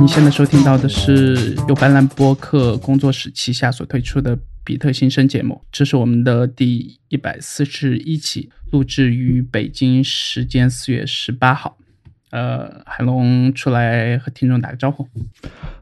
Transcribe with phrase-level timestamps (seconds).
[0.00, 11.76] 你现在收听到的是由白兰播客工作室旗下所推出的比特新生节目，这是我们的第一百四十一期，录制于北京时间四月十八号。
[12.30, 15.08] 呃，海龙出来和听众打个招呼。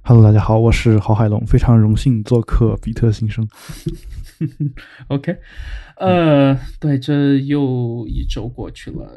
[0.03, 3.46] Hello，大家好，我是郝海龙，非常荣幸做客比特新生。
[5.09, 5.37] OK，
[5.96, 9.12] 呃，对，这又一周过去了，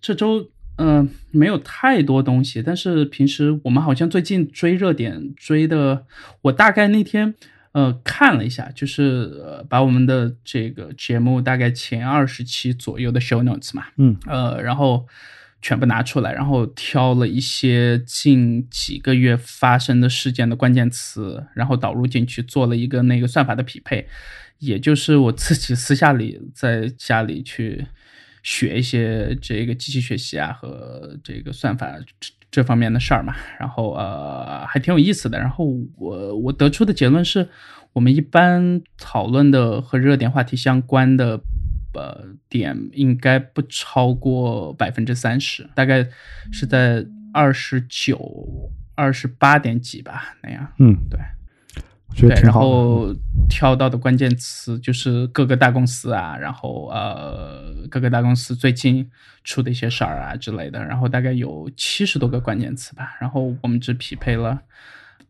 [0.00, 0.46] 这周
[0.78, 6.06] 呃没有太多东西，但是平时我们好像最近追热点追的，
[6.42, 7.34] 我大概那天
[7.72, 9.02] 呃看了一下，就是
[9.44, 15.06] 呃把我们的这个节目大概前二十期左右的 show notes 嘛，嗯呃，然后
[15.60, 24.06] 全部拿出来，然后挑了一些近几个月发生的事件的关键词，然后导入进去，做了一个那个算法的匹配，
[24.60, 27.84] 也就是我自己私下里在家里去
[28.42, 35.38] 学一些这个机器学习啊和这个算法这这方面的事儿嘛，然后呃还挺有意思的。
[35.38, 35.64] 然后
[35.96, 37.48] 我我得出的结论是，
[37.92, 41.40] 我们一般讨论的和热点话题相关的。
[41.94, 46.06] 呃，点应该不超过百分之三十，大概
[46.52, 50.72] 是在二十九、二十八点几吧，那样。
[50.78, 51.18] 嗯，对，
[52.08, 52.66] 我觉得对，然挺好的。
[52.66, 53.14] 后
[53.48, 59.08] 挑到的关键词就是各个大公司啊，然后呃各个大公司最近
[59.44, 64.58] 出的一些事儿啊之类的，然后大概有七十多个关键词吧，然后我们只匹配了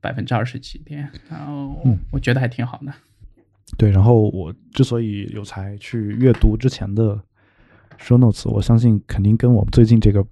[0.01, 2.93] 百分之二十几点，然后嗯我觉得还挺好的。
[3.77, 7.21] 对，然后我之所以有才去阅读之前的
[8.01, 10.25] show notes，我相信肯定跟我们最近这个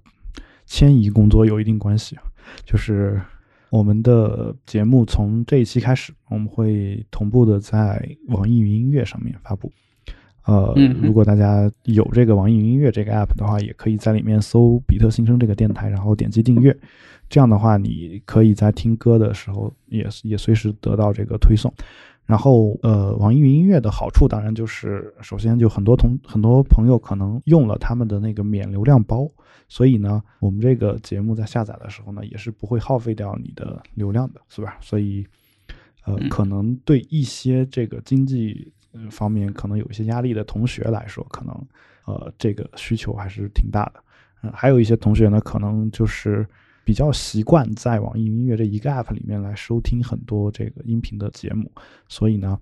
[0.65, 2.23] 迁移工作有一定关系啊。
[2.65, 3.21] 就是
[3.69, 9.71] 我们的节目从这一期开始，我们会同步的在网易云音乐上面发布。
[10.45, 16.73] 呃如果大家有这个网易云音乐这个 app 的话，也可以在里面搜“比特新生”这个电台，然后点击订阅。
[17.29, 21.73] 这样的话，你可以在听歌的时候也也随时得到这个推送。
[22.27, 29.25] 然后，呃，网易云音乐的好处当然就是，首先就很多同很多朋友可能用了他们的那个免流量包，
[29.69, 34.77] 所以呢，我们这个节目在下载的时候呢，也是不会耗费掉你的流量的，是吧？
[34.81, 35.25] 所以，
[36.03, 41.55] 呃，嗯可能对一些这个经济呃方面可能有一些压力的同学来说，可能
[42.03, 44.03] 呃这个需求还是挺大的。
[44.43, 46.45] 嗯、还有一些同学呢，可能就是
[46.87, 51.69] 比较习惯在网易音乐这一个 app 里面来收听很多这个音频的节目，
[52.07, 52.57] 所以呢，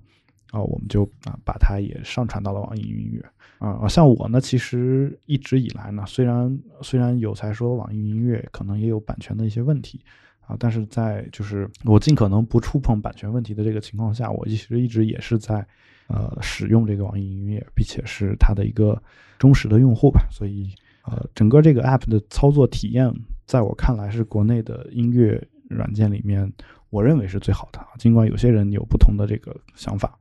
[0.50, 3.24] 啊、我们就啊、把它也上传到了网易云音乐。
[3.60, 10.02] 啊、像我呢，其实一直以来呢，虽然虽然有才说网易云音乐可能也有版权的一些问题
[10.48, 15.64] 啊，但是在就是我尽可能不触碰版权问题的这个情况下，我其实一直也是在
[16.08, 19.00] 呃使用这个网易音乐，并且是它的一个
[19.38, 23.14] 忠实的用户吧，所以呃，整个这个 app 的操作体验，
[23.46, 26.52] 在我看来是国内的音乐软件里面，
[26.90, 27.88] 我认为是最好的啊。
[27.98, 30.18] 尽管有些人有不同的这个想法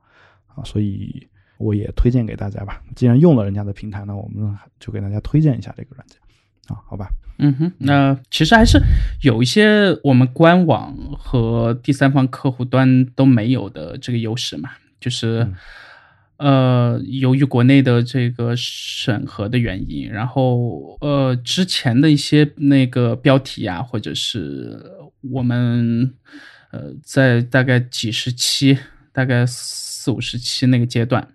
[0.47, 1.27] 啊，所以
[1.59, 2.83] 我也推荐给大家吧。
[2.95, 6.19] 既然用了人家的平台呢，我们就给大家推荐一下这个软件
[6.69, 7.09] 啊，好吧？
[7.39, 8.79] 嗯哼，那其实还是
[9.23, 14.71] 有一些我们官网和第三方客户端都没有的这个优势嘛，
[15.01, 15.55] 就是、嗯
[16.39, 24.81] 呃，由于国内的这个审核的原因，然后呃之前的一些那个标题啊，或者是
[25.33, 26.15] 我们
[26.73, 28.79] 呃在大概几十期，
[29.13, 31.29] 大概四五十期那个阶段。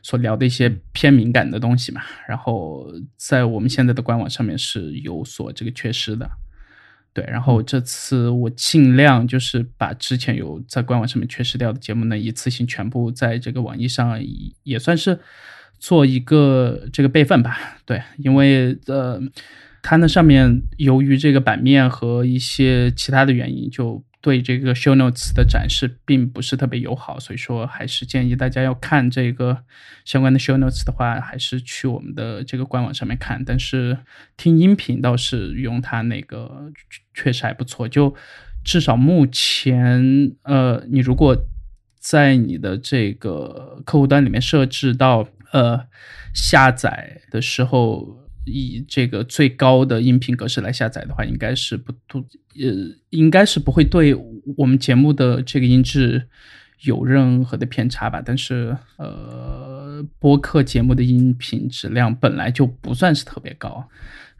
[0.00, 6.30] 所聊的一些偏敏感的东西嘛，然后在我们现在的官网上面是有所这个缺失的，
[7.20, 7.28] 对。
[7.28, 14.28] 然后这次我尽量就是把之前有在官网上面缺失掉的节目呢，一次性全部在这个网易上也
[14.62, 15.18] 也算是
[15.80, 19.20] 做一个这个备份吧，对，因为呃，
[19.82, 29.64] 它那上面由于这个版面和一些其他的原因，就对这个 show notes 的展示并不是特别友好，所以说还是建议大家要看这个
[30.04, 33.44] 相关的 show notes 的话，还是去我们的这个官网上面看。
[33.44, 33.96] 但是
[34.36, 36.72] 听音频倒是用它那个
[37.14, 38.14] 确实还不错，就
[38.64, 41.36] 至少目前，呃，你如果
[42.00, 45.86] 在你的这个客户端里面设置到呃
[46.34, 48.27] 下载的时候。
[48.48, 54.14] 以这个最高的音频格式来下载的话，应该是不都呃，应该是不会对
[54.56, 56.26] 我们节目的这个音质
[56.82, 58.22] 有任何的偏差吧。
[58.24, 63.88] 但是呃，播客节目的音频质量本来就不算是特别高，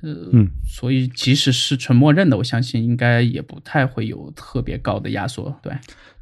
[0.00, 5.54] 呃，嗯，所以即使是纯默认的，我相信应该也不太会有特别高的压缩。
[5.62, 5.72] 对，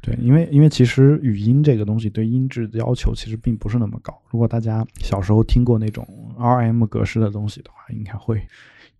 [0.01, 4.15] 对，因为因为其实语音这个东西对音质的要求其实并不是那么高。
[4.29, 6.07] 如果大家小时候听过那种
[6.37, 8.45] RM 格式的东西的话，应该会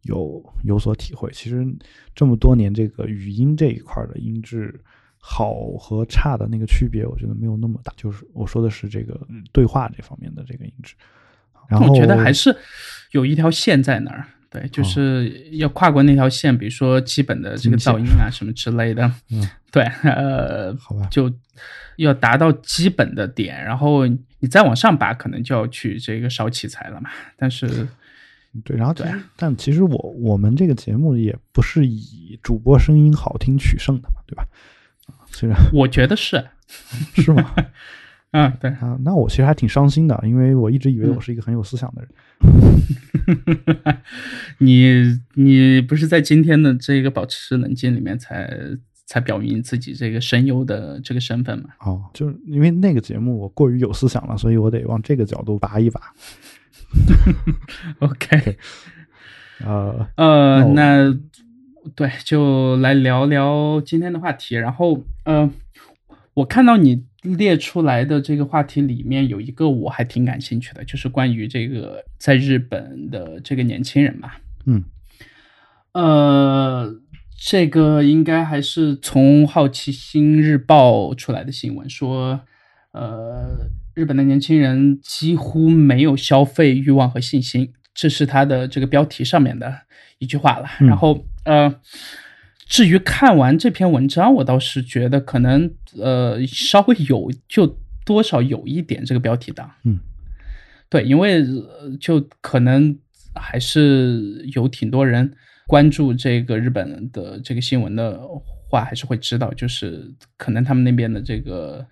[0.04, 1.30] 有有所体会。
[1.32, 1.66] 其实
[2.14, 4.80] 这么多年，这个语音这一块的音质
[5.18, 7.94] 好和差的那个区别，我觉得没有那么大。
[7.96, 9.20] 就是我说的是这个
[9.52, 10.96] 对话这方面的这个音质。
[11.68, 12.56] 然后我觉得还是
[13.12, 21.32] 有一条线在那儿，对，就是要跨过那条线，比如说基本的这个噪音啊什么之类的，嗯， 对，呃，好吧，就
[21.98, 27.10] 要达到基本的点，然后你再往上拔，可能就要去这个烧器材了嘛。
[27.36, 27.88] 但是，
[28.64, 29.06] 对，然后对，
[29.36, 34.46] 但其实我我们这个节目也不是以主播声音好听取胜的嘛，对吧？
[35.32, 36.48] 虽然我觉得是，
[37.16, 37.54] 是吗？
[38.32, 42.10] 嗯，对啊，那我其实还挺伤心的，因为我一直以为我是一个很有思想的人。
[44.60, 48.50] 你你不是在今天的这个保持冷静里面才
[49.06, 51.70] 才表明自己这个声优的这个身份吗？
[51.80, 56.02] 哦，就是因为那个节目我过于有思想了，所以我得往这个角度拔一拔。
[58.00, 58.58] OK，
[59.66, 61.18] 呃呃，那
[61.96, 64.56] 对，就来聊聊今天的话题。
[64.56, 65.50] 然后，呃，
[66.38, 74.34] 我看到你列出来的这个话题里面有一个我还挺感兴趣的，就是关于这个在日本的这个年轻人嘛。
[74.68, 74.84] 嗯，
[75.94, 76.94] 呃，
[77.36, 82.42] 这个应该还是从《好奇心日报》出来的新闻说，
[82.92, 89.74] 呃，日本的年轻人几乎没有消费欲望和信心，这是他的这个标题上面的
[90.20, 90.68] 一句话了。
[90.82, 91.74] 嗯然后，呃，
[92.68, 99.72] 至于看完这篇文章，我倒是觉得可能呃稍微有就多少有一点这个标题党。
[99.84, 100.00] 嗯，
[100.90, 102.98] 对，因为呃就可能
[103.34, 105.34] 还是有挺多人
[105.66, 108.20] 关注这个日本的这个新闻的
[108.70, 111.86] 话，还是会知道，就是可能他们那边的这个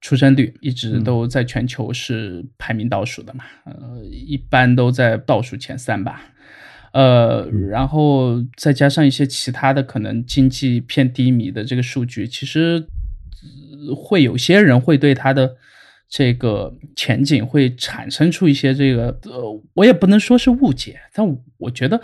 [0.00, 6.22] 出生率一直都在全球是排名倒数的嘛，呃，一般都在倒数前三吧。
[6.92, 12.86] 呃，然后再加上一些其他的可能经济偏低迷的这个数据，其实
[13.88, 15.56] 呃会有些人会对它的
[16.08, 22.00] 这个前景会产生出一些这个呃，我也不能说是误解，但我觉得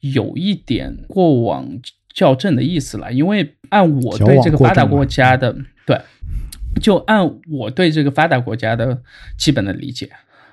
[0.00, 1.68] 有一点过往
[2.14, 5.52] 校正的意思了，因为按我对这个发达国家的
[5.84, 6.00] 对，
[6.80, 9.02] 就按我对这个发达国家的
[9.36, 10.08] 基本的理解。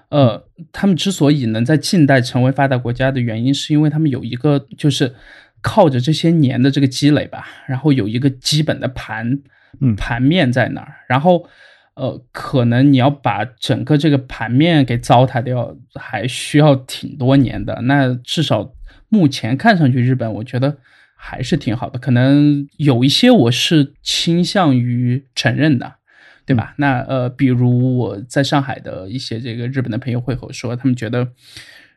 [0.10, 5.14] 呃，他们之所以能在近代成为发达国家的原因，是因为他们有一个就是
[5.62, 9.40] 靠着这些年的这个积累吧，然后有一个基本的盘，
[9.82, 11.48] 嗯盘面在那儿，然后
[11.96, 17.82] 呃，可能你要把整个这个盘面给糟蹋掉，还需要挺多年的。
[17.84, 18.74] 那至少
[19.10, 20.78] 目前看上去，日本我觉得
[21.16, 25.96] 还是挺好的，可能有一些我是倾向于承认的。
[26.46, 26.76] 对吧？
[26.78, 31.28] 那呃，比如我在上海的一些这个日本的朋友会和我说，他们觉得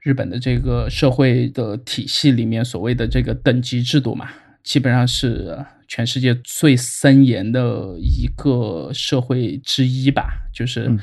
[0.00, 4.30] 日本的这个社会的体系里面所谓的这个等级制度嘛，
[4.62, 10.48] 基本上是呃全世界最森严的一个社会之一吧。
[10.54, 10.98] 就是、嗯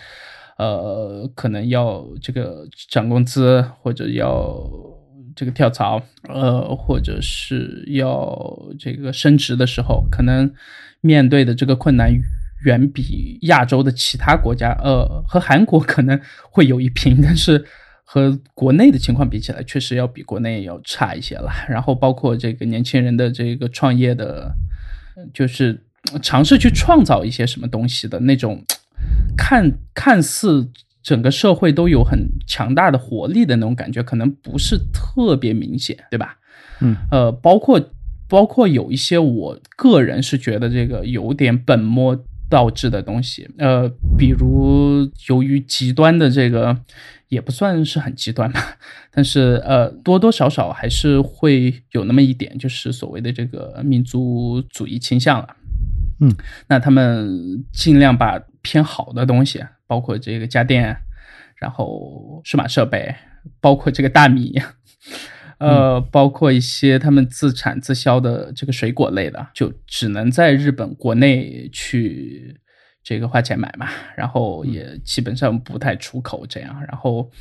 [0.57, 4.57] 呃，可能要这个涨工资，或者要
[5.35, 10.51] 这个跳槽，呃，或者是要这个升职的时候，可能
[11.01, 12.11] 面对的这个困难。
[12.65, 16.19] 远比亚洲的其他国家，呃，和韩国可能
[16.51, 17.63] 会有一拼，但是
[18.03, 21.49] 和国内的情况比起来，确实要比国内要差一些了。
[21.69, 24.51] 然后包括这个年轻人的这个创业的，
[25.31, 25.79] 就是
[26.21, 28.63] 尝试去创造一些什么东西的那种，
[29.37, 30.67] 看看似
[31.03, 36.37] 整个社会都有很强大的活力的那种感觉，可能不是特别明显，对吧？
[36.81, 37.79] 嗯，呃，包括
[38.27, 42.25] 包括有一些，我个人是觉得这个有点本末。
[42.49, 46.77] 倒置的东西，呃，比如由于极端的这个，
[47.27, 48.77] 也不算是很极端吧，
[49.11, 55.55] 但是呃，多多少少还是会有那么一点，就是所谓的这个民族主义倾向了。
[56.21, 56.31] 嗯，
[56.67, 60.95] 那他们尽量把偏好的东西，包括这个家电，
[61.57, 63.13] 然后数码设备，
[63.59, 64.61] 包括这个大米。
[65.65, 72.55] 呃，包括一些他们自产自销的这个水果类的，就只能在日本国内去
[73.03, 77.31] 这个花钱买嘛，然后也基本上不太出口这样，然后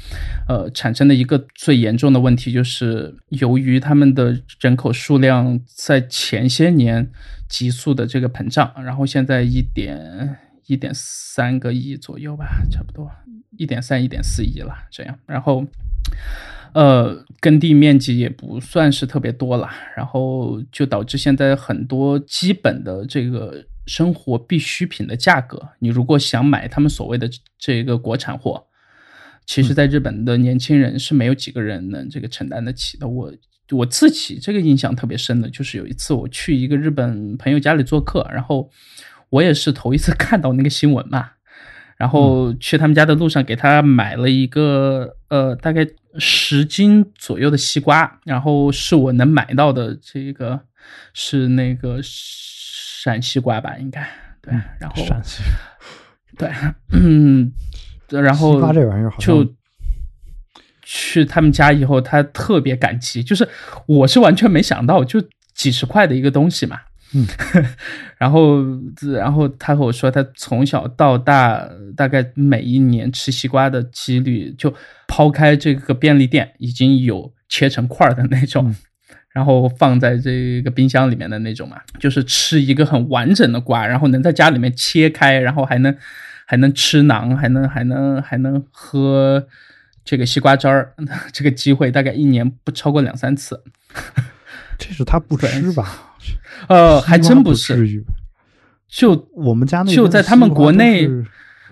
[0.48, 7.10] 呃产生的一个最严重的问题就是，由于他们的人口数量在前些年
[7.48, 13.10] 急速的这个膨胀，然后现在一点一点三个亿左右吧，差不多
[13.58, 15.66] 一点三一点四亿了这样，然后。
[16.74, 28.66] 呃，耕地面积也不算是特别多了，然后就导致现在很多基本的这个生活必需品的价格，你如果想买他们所谓的这个国产货，
[29.46, 33.06] 其实在日本的年轻人是没有几个人能这个承担得起的。
[33.06, 33.32] 我
[33.70, 38.68] 我自己这个印象特别深的，就是有一次我去一个日本朋友家里做客，然后
[39.30, 41.30] 我也是头一次看到那个新闻嘛，
[41.96, 45.86] 然后去他们家的路上给他买了一个呃大概
[46.18, 50.60] 十斤左右的西瓜，然后是我能买到的这个
[51.12, 54.06] 是那个陕西瓜吧，应该
[54.40, 55.42] 对，然后陕西
[56.38, 56.50] 对，
[56.92, 57.52] 嗯，
[58.08, 59.54] 然后西瓜这玩意儿好像就
[60.82, 63.48] 去他们家以后，他特别感激，就是
[63.86, 65.22] 我是完全没想到，就
[65.54, 66.80] 几十块的一个东西嘛。
[67.14, 67.26] 嗯，
[68.18, 68.62] 然后
[69.12, 74.74] 然后他和我说，他从小到大大概每一年吃西瓜的几率，就
[75.06, 78.70] 抛开这个便利店已经有切成块儿的那种。
[78.70, 78.76] 嗯
[79.34, 85.92] 然后放在这个冰箱里面的那种嘛，就是吃一个很完整的瓜，然后能在家里面切开，然后还能
[86.46, 89.44] 还能吃馕，还能还能还能喝
[90.04, 90.94] 这个西瓜汁儿，
[91.34, 93.60] 这个机会大概一年不超过两三次。
[94.78, 96.13] 这是他不吃吧？
[96.68, 98.04] 呃，还真不是。
[98.86, 101.24] 就我们家那就在他们国内是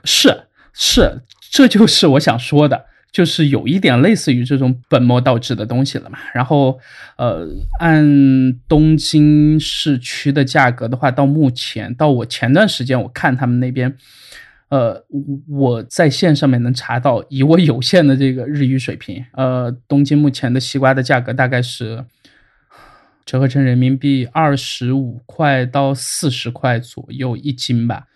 [0.02, 0.42] 是
[0.72, 6.18] 是，这就是我想说的，就是有一点类似于这种本末倒置的东西了嘛。
[6.34, 6.80] 然后，
[7.16, 7.46] 呃，
[7.78, 8.04] 按
[8.66, 13.94] 东京市区的价格的话，到目前到我前段时间我看他们那边，
[14.70, 15.04] 呃，
[15.48, 22.04] 我在线上面能查到，以我有限的这个日语水平，呃，东京目前的西瓜的价格大概是。
[23.24, 28.06] 折合成人民币二十五块到四十块左右一斤吧。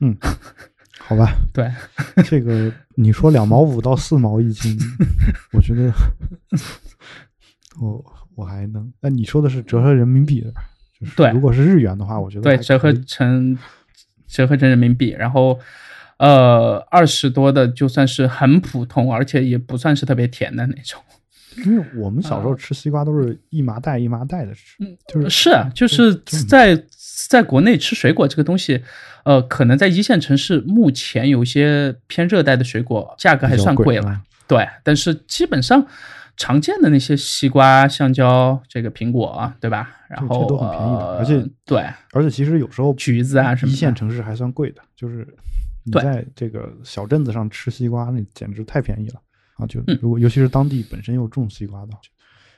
[0.00, 0.16] 嗯，
[0.98, 1.70] 好吧， 对，
[2.24, 4.76] 这个你说两毛五到四毛一斤，
[5.52, 5.92] 我觉得
[7.80, 8.04] 我
[8.34, 8.92] 我还能。
[9.00, 10.62] 那你说的是折合人民币的吧？
[10.98, 13.56] 就是对如果是日元的话，我觉得对，折合成
[14.26, 15.58] 折合成人民币，然后
[16.18, 21.00] 呃二十多的就算是很普通，而且也不算是特别甜的那种。
[21.64, 26.14] 因为我们小时候吃西瓜都是一麻袋一麻袋的吃，就是是啊，就是
[26.48, 26.84] 在
[27.28, 28.82] 在国内吃水果这个东西，
[29.24, 35.86] 呃，可能在一线城市目前有一些偏热带的水果价格还算贵了，对，但是基本上
[36.36, 39.90] 常见的那些西瓜、香蕉、这个苹果啊，对吧？
[40.08, 41.82] 然这后都很便宜的呃而且对
[42.12, 45.26] 而且其实有时候橘子啊什么一线城市还算贵的，就是
[45.84, 49.20] 你在这个小镇子上吃西瓜，那简直太便宜了
[49.62, 49.66] 啊！
[49.66, 51.92] 就嗯如果尤其是当地本身又种西瓜的，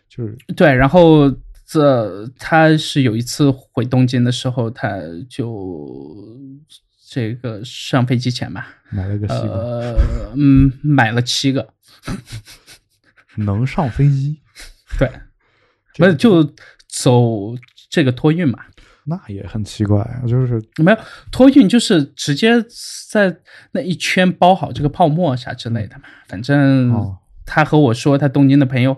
[0.08, 1.30] 就就是对，然后
[1.66, 6.16] 这他是有一次回东京的时候，他就
[7.08, 11.68] 这个上飞机前吧，买了个西瓜，呃，嗯，买了七个，
[13.36, 14.40] 能上飞机，
[14.98, 15.10] 对，
[15.92, 16.44] 这不是就
[16.88, 17.54] 走
[17.88, 18.64] 这个托运嘛？
[19.06, 20.22] 那也很奇怪啊！
[20.26, 20.98] 就是没有
[21.30, 22.54] 托运，就是直接
[23.10, 23.36] 在
[23.72, 26.04] 那一圈包好这个泡沫啥之类的嘛。
[26.26, 28.96] 反正哦他和我说，他东京的朋友，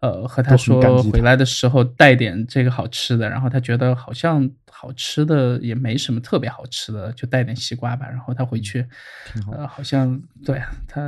[0.00, 8.06] 呃，和他说回来的时候带点这个好吃的，然后他觉得好像好吃的也没什么特别好吃的，就带点西瓜吧。
[8.06, 8.84] 然后他回去，
[9.32, 9.52] 挺好。
[9.52, 11.00] 呃，好像对他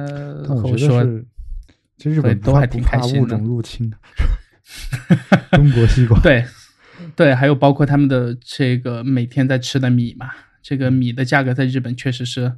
[0.47, 1.27] 和我说，觉得是，
[1.99, 3.37] 这日本都还挺开心的，
[5.53, 6.43] 中国西瓜，对，
[7.17, 10.31] 对，还有包括他们的这个每天在吃的米嘛，
[10.63, 12.53] 这个米的价格在日本确实是，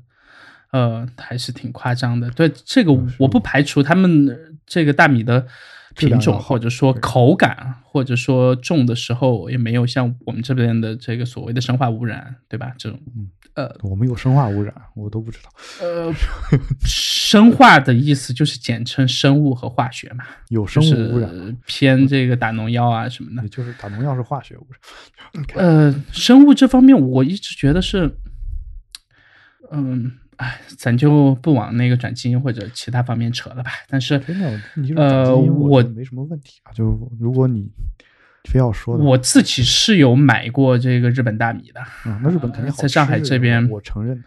[0.70, 2.30] 呃，还是挺夸张的。
[2.30, 5.46] 对，这个我不排除他们这个大米的
[5.96, 12.72] 品种或者说口感，或者说种的时候也没有像我们这边的这个所谓的生化污染，对吧？
[12.78, 15.50] 这种嗯呃我们有生化污染，我都不知道。
[15.82, 16.10] 呃，
[16.86, 23.48] 生化的意思就是简称生物和化学嘛，有生物污染，是偏这个打农药啊什么的也。
[23.48, 25.44] 就是打农药是化学污染。
[25.54, 28.16] 呃，生物这方面，我一直觉得是，
[29.70, 33.70] 嗯，哎，咱就不往那个转基因或者其他方面扯了吧。
[33.88, 36.72] 但是，真的，你呃我没什么问题啊。
[36.72, 36.84] 就
[37.20, 37.70] 如果你
[38.50, 42.74] 非要说的，我自己是有买过这个日本大米的，啊，那日本肯定。
[42.74, 44.20] 在上海这边我承认？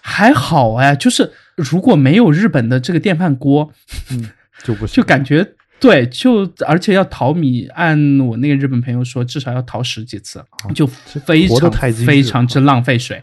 [0.00, 3.72] 还好哎，就是如果没有日本的这个电饭锅，
[4.10, 4.28] 嗯，
[4.64, 5.46] 就不行，就感觉
[5.82, 10.40] 对，就而且要淘米，按我那个日本朋友说，至少要淘十几次，
[10.72, 11.72] 就非常
[12.06, 13.20] 非常之浪费水。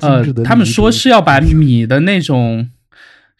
[0.00, 2.68] 呃，他们说是要把米的那种，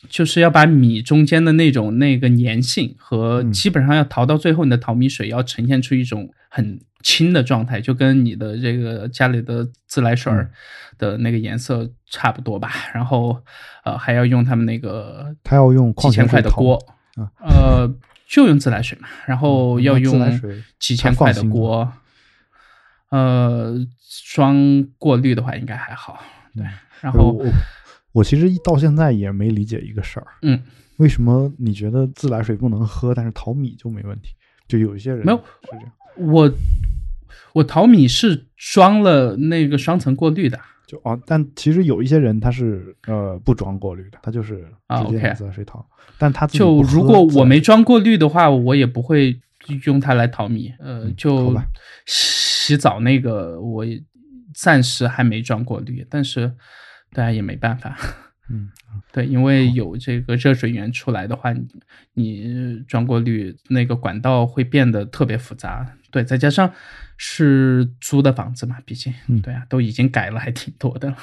[0.09, 3.53] 就是要把米中间的那种那个粘性和嗯。
[3.53, 10.49] 基本上要淘到最后，你的淘米水要呈现出一种很清的状态，就跟你的这个家里的自来水儿
[10.99, 12.71] 的那个颜色差不多吧。
[12.95, 13.37] 然后
[13.83, 16.79] 呃还要用他们那个他要用几千块的锅。
[17.17, 17.95] 啊，呃
[18.33, 20.41] 就用自来水嘛，然后要用
[20.79, 21.93] 几千块的锅。
[23.11, 26.19] 呃，双过滤的话应该还好，
[26.57, 26.65] 对。
[27.03, 27.53] 然后，呃我
[28.13, 30.59] 我其实一到现在也没理解一个事儿，嗯，
[30.97, 34.35] 为什么你觉得自来水不能喝，但是淘米就没问题？
[34.67, 36.51] 就有一些人没有是这样，我
[37.53, 40.59] 我淘米是装了那个双层过滤的，
[40.93, 45.83] 就哦，但其实有一些人他是呃不装过滤的，他就是啊直接自来水淘，
[46.19, 49.41] 但他就如果我没装过滤的话，我也不会
[49.87, 50.71] 用它来淘米。
[50.79, 51.59] 呃，就
[52.05, 53.99] 洗澡那个，我也
[54.55, 56.53] 暂时还没装过滤，但是
[57.15, 57.97] 大家也没办法。
[58.51, 58.69] 嗯
[59.13, 61.65] 对，因为有这个热水源出来的话，你
[62.13, 65.97] 你装过滤那个管道会变得特别复杂。
[66.11, 66.71] 对，再加上
[67.25, 69.41] 是租的房子嘛，毕竟，嗯。
[69.41, 71.17] 对啊，都已经改了，还挺多的了。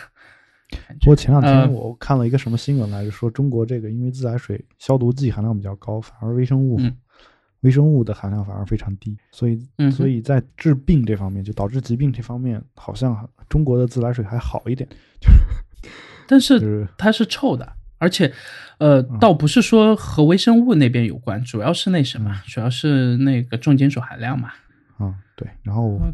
[1.02, 6.96] 不过前两呃天我看了一个什么新闻来着，说中国这个因为自来水消毒剂含量比较高，反而微生物、嗯。
[7.62, 14.88] 微生物的含量反而非常低，所以嗯所以在治病这方面，就导致疾病这方面，好像中国的自来水还好一点，
[16.26, 18.32] 但就是是它是臭的，而且，
[18.78, 19.20] 呃，嗯。
[19.20, 24.54] 倒不是说和微生物那边有关，主要是那什么，主要是那个重金属含量嘛。
[25.48, 26.14] 啊、对，然后嗯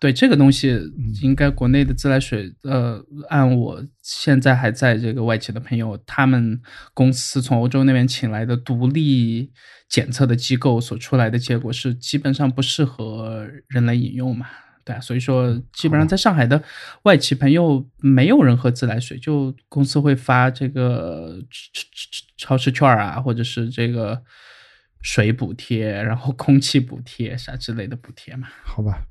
[0.00, 6.60] 对这个东西，嗯应该国内的自来水，呃，按我现在还在这个外企的朋友，他们
[6.92, 9.52] 公司从欧洲那边请来的独立
[9.88, 14.46] 检测的机构所出来的结果是，基本上不适合人类饮用嘛。
[14.84, 16.60] 对啊，所以说基本上在上海的
[17.04, 24.20] 外企朋友没有人喝自来水，就公司会发这个超超超市券啊，或者是这个
[25.02, 28.48] 水补贴，然后空气补贴啥之类的补贴嘛。
[28.62, 29.02] 好吧，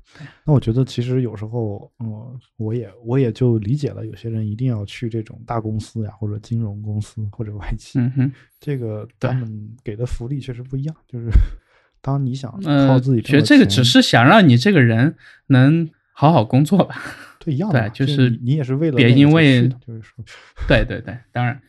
[0.44, 8.32] 那我觉得其实有时候，嗯，我也我也就理解了，有些人一定要去这种大公司呀，或者金融公司或者外企，嗯哼。
[8.58, 10.96] 这个他们给的福利确实不一样。
[11.06, 11.26] 就是
[12.00, 15.16] 当你想靠呃，自己觉得这个只是想让你这个人
[15.48, 16.96] 能好好工作吧。
[17.38, 20.24] 对一样的，对就是你你也是为了别因为就是说
[20.68, 21.60] 对对对，当然，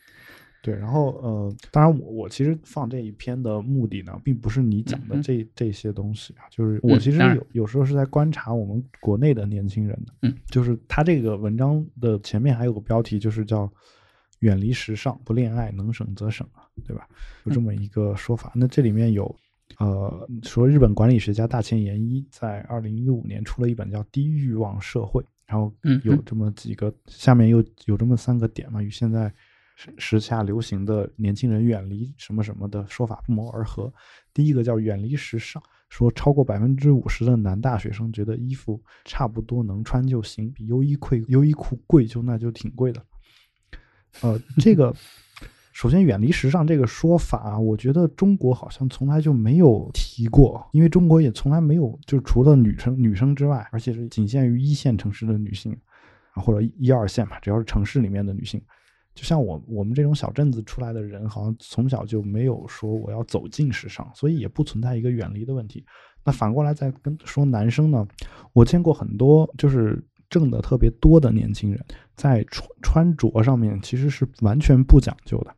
[0.64, 13.70] 对，然后呃，当然我我其实放这一篇的目的呢，并不是你讲的嗯这、这些东西啊，就是我嗯其实有有时候是在观察我们国内的年轻人的，嗯，就是他这个文章的前面还有个标题，就是叫
[14.40, 17.10] “远离时尚，不恋爱，能省则省”啊，对吧？
[17.44, 18.54] 有这嗯么一个说法。
[18.56, 19.36] 那这里面有
[19.80, 25.74] 呃，说日本管理学家大前研一在二零一五年出了一本叫《低欲望社会》，然后
[26.04, 29.34] 有这么几个，下面又有这么三个点嘛，与现在
[29.98, 33.92] 时下流行的年轻人远离什么什么的说法不谋而合。
[34.34, 43.06] 第一个叫远离时尚，说超过百分之五十的男大学生觉得衣服差不多能穿就行，比优衣库优衣库贵就那就挺贵的。
[44.22, 44.96] 呃，这个
[45.72, 55.76] 首先远离时尚这个说法，我觉得中国好像从来就没有提过，因为中国也从来没有，就除了女生女生之外，而且是仅限于一线城市的女性
[56.34, 58.62] 啊，或者一二线吧，只要是城市里面的女性。
[59.16, 65.86] 就像我我们这种小镇子出来的人，好像从小就没有说我要走进时尚，所以也不存在一个远离的问题。
[66.26, 68.08] 那反过来再跟说男生呢，
[68.54, 75.54] 我见过很多就是挣的特别多的年轻人，在穿穿着上面其实是完全不讲究的，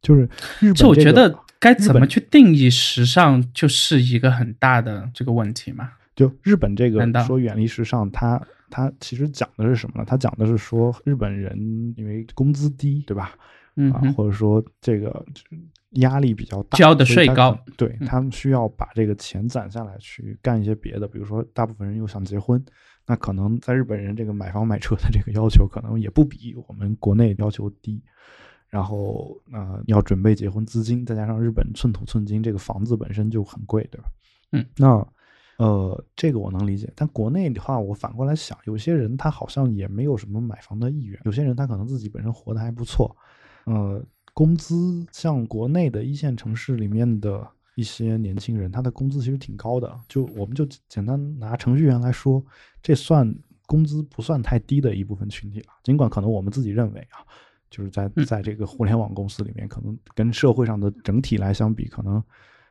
[0.00, 0.22] 就是
[0.60, 5.90] 日本、这就我觉得该怎么去定义时尚，就是一个很大的这个问题嘛。
[6.14, 8.40] 就日本这个说远离时尚，它
[8.72, 10.04] 它其实讲的是什么呢？
[10.06, 13.36] 它讲的是说日本人因为工资低，对吧？
[13.92, 15.24] 啊，或者说这个
[15.90, 22.64] 压力比较大，交的税高可，对嗯他们需要把这个钱攒下来去干一些别的，比如说大部分人又想结婚，
[23.06, 28.02] 那可能在日本人这个买房买车的这个要求可能也不比我们国内要求低。
[28.68, 34.08] 然后，呃，要准备结婚资金，再加上日本寸土寸金，这个房子本身就很贵，对吧？
[34.52, 35.06] 嗯，那
[35.58, 43.14] 呃，这个我能理解，但国内的话，我反过来想，有些人他好像也没有什么买房的意愿，有些人他可能自己本身活得还不错，
[43.66, 52.44] 呃，工资像国内的一线城市里面的一些年轻人，他的工资其实挺高的，就我们就简单拿程序员来说，
[52.82, 53.32] 这算
[53.66, 57.20] 工资不算太低的一部分群体了，尽管可能我们自己认为啊。
[57.70, 58.26] 就是在嗯。
[58.26, 62.22] 在这个互联网公司里面，可能跟社会上的整体来相比，可能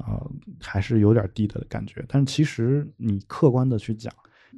[0.07, 2.03] 呃还是有点低的感觉。
[2.07, 4.13] 但是其实你客观的去讲，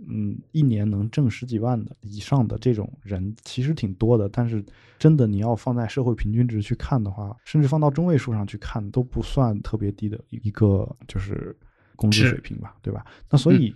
[0.10, 4.28] 嗯，一年能挣十几万的以上的这种人其实挺多的。
[4.30, 4.64] 但是
[4.98, 11.56] 真的你要放在社会平均值去看的话，甚至放到中位数上去看，都不算特别低的一个就是
[11.96, 13.06] 工资水平吧，对吧？
[13.30, 13.76] 那所以。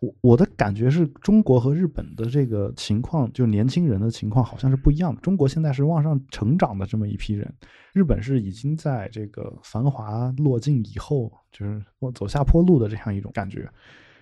[0.00, 5.20] 我我的感觉是中国和日本的这个情况，就年轻人的情况好像是不一样的。
[5.20, 7.52] 中国现在是往上成长的这么一批人，
[7.92, 11.82] 日本是已经在这个繁华落尽以后，就是
[12.14, 13.68] 走下坡路的这样一种感觉。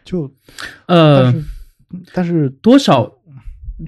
[0.05, 0.33] 就
[0.87, 1.33] 呃，
[2.12, 3.11] 但是多少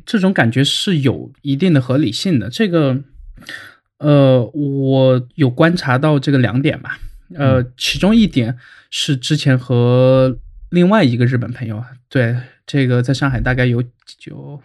[0.06, 2.48] 这种感觉是有一定的合理性的。
[2.48, 3.02] 这个，
[3.98, 6.98] 呃，我有观察到这个两点吧。
[7.34, 8.56] 呃，其中一点
[8.90, 10.38] 是之前和
[10.74, 13.82] 另外一个日本朋友，对这个在上海大概有
[14.18, 14.60] 就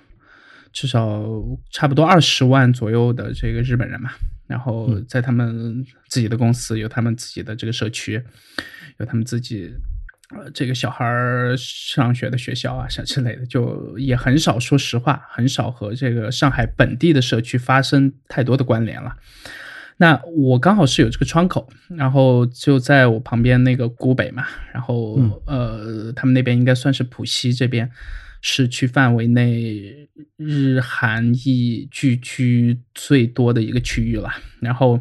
[0.74, 1.24] 至少
[1.72, 4.10] 差不多二十万左右的这个日本人嘛，
[4.48, 8.22] 然后在他们自己的公司有他们自己的这个社区，
[8.98, 9.72] 有他们自己。
[10.32, 14.60] 呃，这个小孩儿上学的学校啊，啥之类的，就也很少。
[14.60, 19.18] 说实话，很少和这个上海本地的社区发生太多的关联了。
[20.02, 27.92] 那我刚好是有这个窗口，然后就在我旁边那个古北嘛，然后呃，他们那边应该算是浦西这边
[28.42, 34.30] 市区范围内日韩裔聚居最多的一个区域了。
[34.62, 35.00] 然后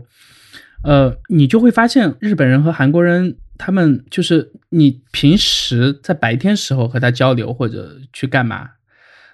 [0.83, 3.37] 呃，你就会发现日本人和韩国人。
[3.61, 8.71] 他们就是你平时在白天时候和他交流或者去干嘛，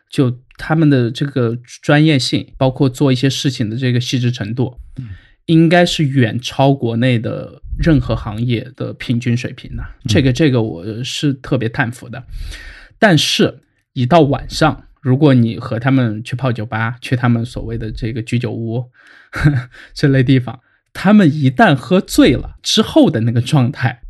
[0.09, 4.79] 就他们的这个专业性，包括做一些事情的这个细致程度，
[5.47, 9.85] 应该是远超国内的任何行业的平均水平的。
[10.09, 12.25] 这个这个我是特别叹服的。
[12.99, 18.91] 但是，一到晚上，如果你和他们去泡酒吧，去他们所谓的这个居酒屋
[19.93, 20.61] 这类地方，
[20.93, 24.01] 他们一旦喝醉了之后的那个状态。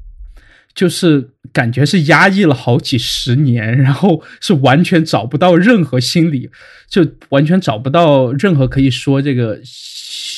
[0.75, 6.51] 就是感觉是压抑了好几十年，然后是完全找不到任何心理，
[6.88, 9.61] 就完全找不到任何可以说这个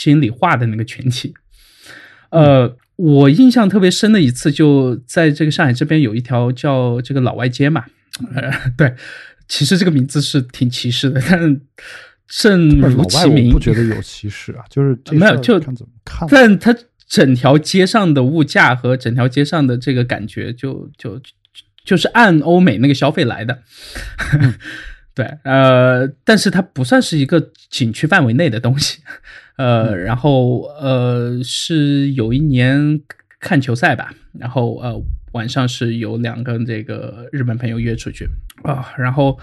[0.06, 1.34] 心里话的那个群体。
[2.30, 7.84] 呃，我印象特别深的一次，就在这个上海这边有一条叫这个老外街嘛。
[8.34, 8.94] 呃，对，
[9.48, 11.60] 其实这个名字是挺歧视的，但
[12.28, 16.74] 正如其名，不觉得有歧视啊，就是没有就看怎么看，但它。
[17.08, 21.22] 整条街上的物价和整条街上的这个感觉，就就
[21.84, 23.62] 就是按欧美那个消费来的，
[25.14, 28.98] 对，呃，但是它不算是一个景区范围内的东西，
[29.56, 33.00] 呃，然后呃是有一年
[33.40, 38.28] 看球赛吧，然后呃晚上是有两个这个日本朋友约出去
[38.62, 39.38] 啊，然后。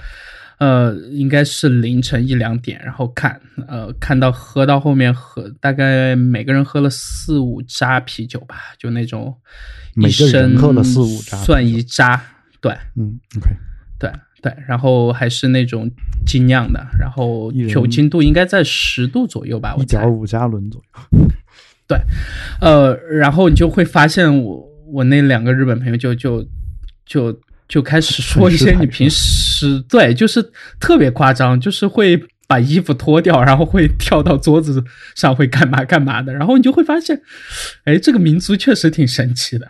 [0.60, 9.36] 呃，应该是凌晨一两点，然后看，呃，看到喝到后面喝，大概每个人喝了四五扎啤酒吧，就那种，
[9.94, 12.22] 每个人喝了四五扎，算一扎，
[12.62, 13.50] 对，嗯，OK，
[14.44, 15.90] 对对，然后还是那种
[16.26, 20.80] 精酿的，然后酒精度应该在十度左右吧，一点五加仑左
[21.12, 21.20] 右，
[21.88, 21.98] 对，
[22.62, 26.46] 呃，然后你就会发现我我那两个日本朋友就就
[27.06, 27.40] 就。
[27.66, 34.84] 就开始说一些你平时对，就是特别夸张，就是会把衣服脱掉，然后会跳到桌子
[35.16, 36.32] 上，会干嘛干嘛的。
[36.34, 37.20] 然后你就会发现，
[37.86, 39.68] 哎，这个民族确实挺神奇的。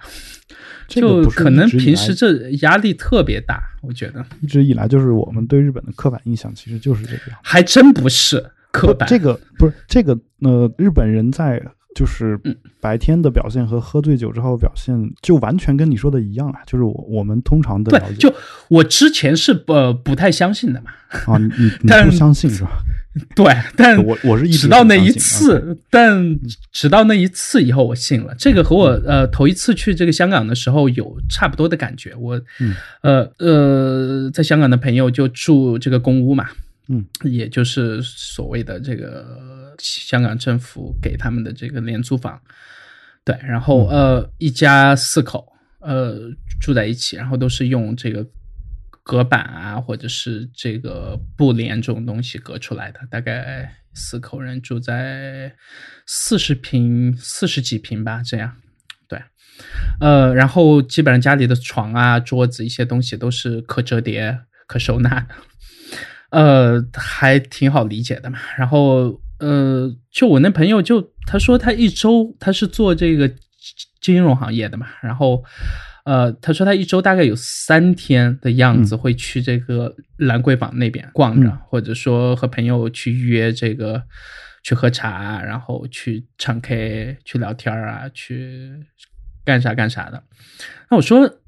[0.88, 7.40] 就可能平时这压力特别大，我觉得一直以来就是我们对日本的刻板印象，其实就是这个样。
[7.42, 11.62] 还真不是刻板，这个不是这个呃，日本人在。
[11.96, 12.40] 就是
[12.82, 16.60] 白天的表现和喝醉酒之后表现，就完全跟你说的一样啊！
[16.66, 18.34] 就是我我们通常的了解，就
[18.68, 20.90] 我之前是不不太相信的嘛。
[21.32, 22.72] 啊，你你 不相信是吧？
[23.36, 23.46] 对，
[23.76, 26.40] 但我我是直到那一次，但
[26.72, 28.34] 直到那一次以后，我信了。
[28.40, 32.16] 这个和我呃头一次去这个香港的时候有差不多的感觉。
[32.16, 32.42] 我
[33.02, 36.50] 呃呃，在香港的朋友就住这个公屋嘛。
[36.90, 42.38] 嗯，也就是所谓的这个香港政府给他们的这个廉租房，
[43.24, 45.48] 对，然后呃一家四口
[45.80, 46.20] 呃
[46.60, 48.26] 住在一起，然后都是用这个
[49.04, 55.54] 隔板啊或者是这个布帘这种东西隔出来的，大概四口人住在
[56.06, 58.56] 四十平四十几平吧，这样，
[59.08, 59.22] 对，
[60.00, 65.36] 呃，然后基本上家里的床啊桌子一些东西都是可折叠可收纳的。
[66.30, 68.40] 呃，还挺好理解的嘛。
[68.58, 73.32] 然后，呃，就我那朋友，就他说他一周他是做这个
[74.02, 74.88] 金融行业的嘛。
[75.04, 75.44] 然后，
[76.04, 84.04] 呃，他说他一周大概有三天的样子会去这个兰桂坊那边逛着，或者说和朋友去约这个
[84.64, 88.72] 去喝茶，然后去唱 K、去聊天啊，去
[89.46, 90.24] 干啥干啥的。
[90.90, 91.40] 那我说。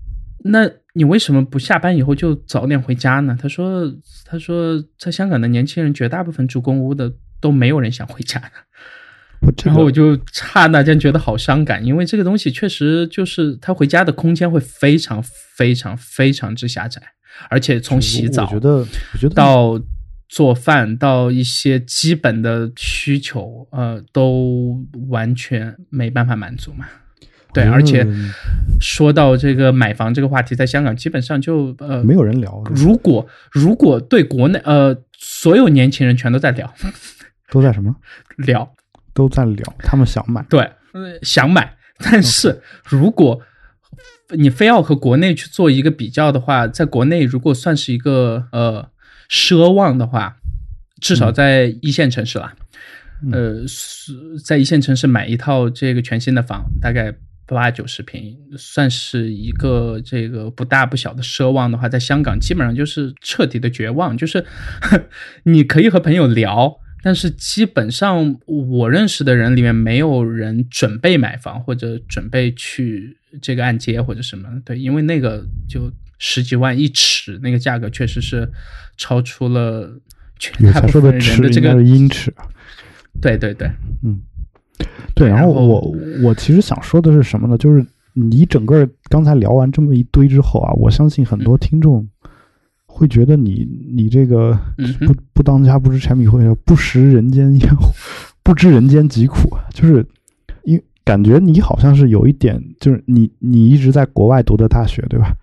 [0.47, 3.35] 那你为什么不下班以后就早点回家呢？
[3.41, 3.91] 他说
[4.25, 8.51] ：“他说在香港的年轻人绝大部分住公屋的都没有人想回家的。”
[9.63, 15.21] 然后我就刹那间觉得好伤感，因为这个东西确实就是他回家的空间会非常
[15.55, 17.01] 非常非常之狭窄，
[17.49, 18.77] 而且从洗澡，我觉得，
[19.13, 19.79] 我觉得到
[20.27, 26.85] 做饭到一些基本的需求，呃，都完全没办法满足嘛。
[27.53, 28.05] 对，而且
[28.81, 32.61] 说到这个买房这个话题，在香港基本上就呃没有人聊。
[32.71, 36.73] 如果如果对国内呃所有年轻人全都在聊，
[37.49, 37.95] 都在什么
[38.45, 38.74] 聊？
[39.15, 40.45] 都在聊，他们想买。
[40.49, 40.69] 对，
[41.23, 43.41] 想买，但是如果
[44.35, 48.89] 你非要和国内去做一个比较的话，在国内如果算是一个呃
[49.29, 50.35] 奢望的话，
[50.99, 52.53] 至少在一线城市啦，
[53.31, 57.13] 呃，是在一线城市买一套这个全新的房，大概
[57.45, 64.45] 八九十平，算是一个这个不大不小的奢望的话，在香港基本上就是彻底的绝望，就是
[65.45, 66.81] 你可以和朋友聊。
[67.05, 78.51] 但是基本上我认识的人里面没有人准备买房或者准备去这个按揭或者什么，对，因为那个就十几万一尺，那个价格确实是
[78.97, 79.95] 超出了
[80.39, 82.33] 绝大部分人的这个英尺。
[83.21, 83.69] 对对对，
[84.03, 84.19] 嗯，
[85.13, 85.29] 对。
[85.29, 87.55] 然后我我其实想说的是什么呢？
[87.55, 92.09] 就是你整个刚才聊完这么一堆之后啊，我相信很多听众。
[92.97, 94.57] 会觉得你你这个
[95.05, 97.91] 不不当家不知柴米油盐，不食人间烟火，
[98.41, 100.05] 不知人间疾苦，就是
[100.63, 105.35] 因感觉你好像是有一点，就是你你一直在国外读的大学，对吧？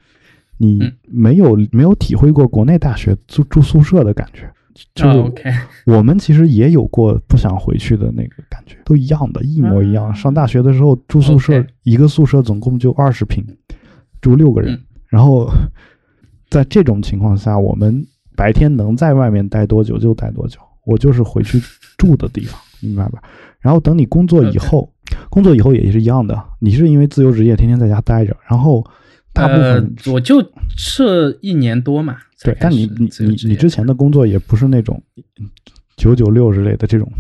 [0.57, 4.51] 你没有没有体会过国内大学住住宿舍的感觉，
[4.95, 5.53] 就是
[5.85, 10.15] 我们其实也有过不想回去的那个感觉，都一样的，一模一样。
[10.15, 13.45] 上大学的时候住宿舍，一个宿舍总共就二十平，
[14.23, 15.51] 住六个人，然后。
[16.53, 20.59] 在这种情况下，我们白天能在外面待多久就待多久。
[20.85, 21.59] 我就是回去
[21.97, 23.23] 住的地方，明白吧？
[23.61, 24.93] 然后等你工作以后，
[25.31, 26.39] 工作以后也是一样的。
[26.59, 28.85] 你是因为自由职业，天天在家待着，然后
[29.33, 30.43] 大部分我就
[30.77, 32.19] 这一年多嘛。
[32.43, 35.03] 对，但你你你你之前的工作也不是那种
[35.97, 37.11] 九九六之类的这种，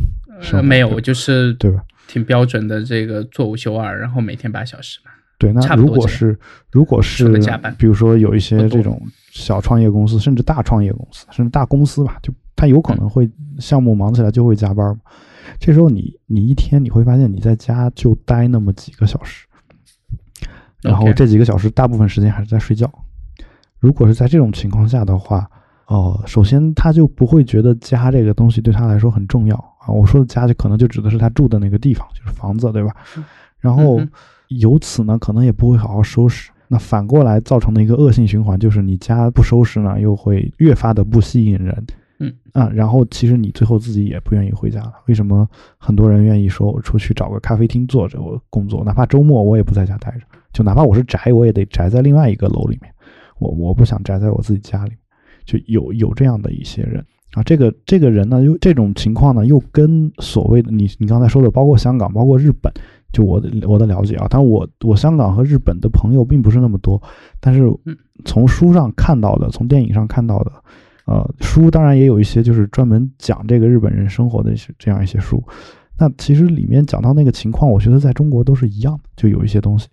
[0.62, 1.82] 没有，就是对吧？
[2.08, 5.10] 挺标准的，这个做五休二，然后每天八小时嘛。
[5.42, 6.38] 对，那如果是
[6.70, 7.38] 如果是
[7.76, 9.00] 比如说有一些这种。
[9.35, 13.26] 小创业公司，甚至大创业公司，甚至大公司吧，就他有可能会
[13.59, 14.98] 项目忙起来就会加班嘛。
[15.59, 19.46] 这时候你你一天你会发现你在家就待那么几个小时，
[20.83, 22.92] 然后这几个小时大部分时间还是在睡觉。
[23.78, 25.50] 如果是在这种情况下的话，
[25.87, 29.88] 哦，首先他就不会觉得家这个东西对他来说很重要啊。
[29.88, 32.94] 我说的家就可能就指的是他住的那个地方，就是房子，对吧？
[33.61, 33.98] 然后
[34.58, 36.50] 由此呢，可能也不会好好收拾。
[36.68, 41.86] 那反过来造成的一个恶性循环，就是你家不收拾呢，又会越发的不吸引人，
[42.18, 44.92] 嗯啊，然后其实你最后自己也不愿意回家了。
[45.06, 52.90] 为什么很多人愿意说，我出去找个咖啡厅坐着我工作，哪怕周末我也不在家待着，就哪怕我是宅，我也得宅在另外一个楼里面，
[53.38, 54.92] 我我不想宅在我自己家里，
[55.44, 57.42] 就有有这样的一些人啊。
[57.42, 62.72] 这个这个人呢，又这种情况呢，又跟所谓的你你刚才说的，包括香港，包括日本。
[63.12, 67.01] 就我的我的了解啊，但我我香港和日本的朋友并不是那么多，
[67.40, 67.70] 但是
[68.25, 70.53] 从书上看到的，从电影上看到的，
[71.05, 75.44] 呃，书当然也有一些就是专门讲这个日本人生活的这样一些书。
[75.98, 79.88] 那其实里面讲到那个情况，我觉得在中国都是一样的，就有一些东西。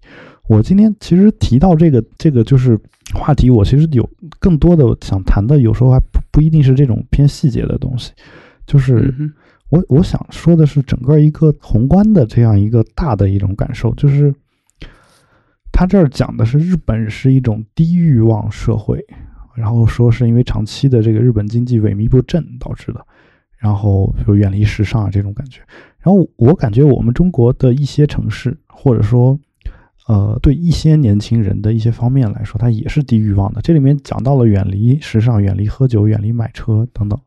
[0.48, 2.80] 我今天其实提到这个这个就是
[3.14, 8.14] 话题，我其实有更多的想谈的，有时候还不不一定是这种偏细节的东西，
[8.66, 9.14] 就是。
[9.70, 14.34] 我我想说的是，整个一个宏观的这样一个大的一种感受，就是
[15.72, 19.06] 他这儿讲的是日本是一种低欲望社会，
[19.56, 23.06] 然后说是因为长期的这个日本经济萎靡不振导致的，
[23.58, 25.62] 然后就远离时尚啊这种感觉。
[26.00, 29.40] 然后我感觉我们中国的一些城市，或者说
[30.08, 33.62] 呃对一些年轻人的一些方面来说，它也是低欲望的。
[33.62, 37.20] 这里面讲到了远离时尚、远离喝酒、远离买车等等。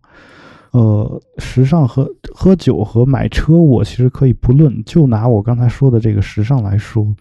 [0.73, 4.83] 呃，时尚和喝酒和买车，我其实可以不论。
[4.85, 7.15] 就拿我刚才说的这个时尚来说，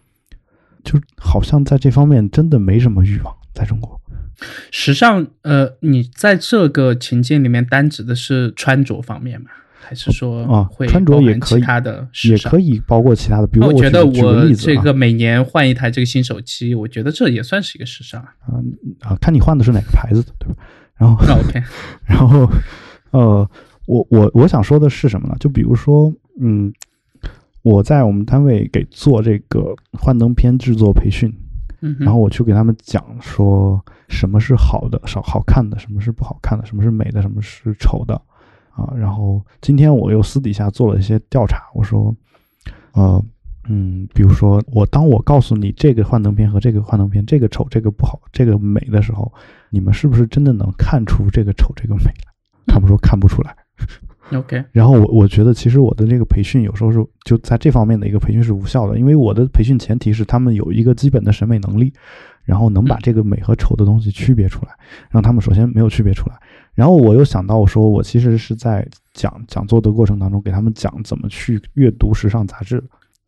[0.83, 3.35] 就好像在这方面真的没什么欲望。
[3.53, 3.99] 在中国，
[4.71, 9.47] 时尚，呃，你在这个情境里面单指的是穿着方面吗？
[9.81, 13.47] 还是说啊，会穿着也可以，其他的也可以包括其他的。
[13.47, 18.29] 比如我觉得我这个每年换一台这个新手机，我觉得这也算是一个时尚啊。
[19.01, 20.55] 啊，看你换的是哪个牌子的，对吧？
[20.95, 21.61] 然后，OK，
[22.07, 22.49] 然后。
[23.11, 23.49] 呃，
[23.85, 25.35] 我我我想说的是什么呢？
[25.39, 26.71] 就比如说，嗯，
[27.61, 31.31] 我在我们单位给做这个幻灯片制作培训，
[31.81, 38.15] 嗯，然后我去给他们讲说什么是好的、少好看的，什么是不好看的，什么是美的，什么是丑的，
[38.71, 42.15] 啊，然后今天我又私底下做了一些调查，我说，
[42.93, 43.23] 呃，
[43.67, 49.31] 嗯，比如说我当我告诉你这个幻灯片和这个幻灯片，这个丑，这个不好，这个美的时候，
[49.69, 52.30] 你们是不是真的能看出这个丑，这个美来？
[52.71, 53.53] 他们说看不出来
[54.31, 54.63] ，OK。
[54.71, 61.93] 然后我我觉得其实我的这个培训有时候是就在这方面的一个培训是无效的，因为我的培训前提是他们有一个基本的审美能力，
[62.45, 64.71] 然后能把这个美和丑的东西区别出来。
[65.09, 66.35] 让他们首先没有区别出来，
[66.73, 72.81] 然后我又想到我说我其实是在讲讲座的过程当中给他们讲怎么去阅读时尚杂志，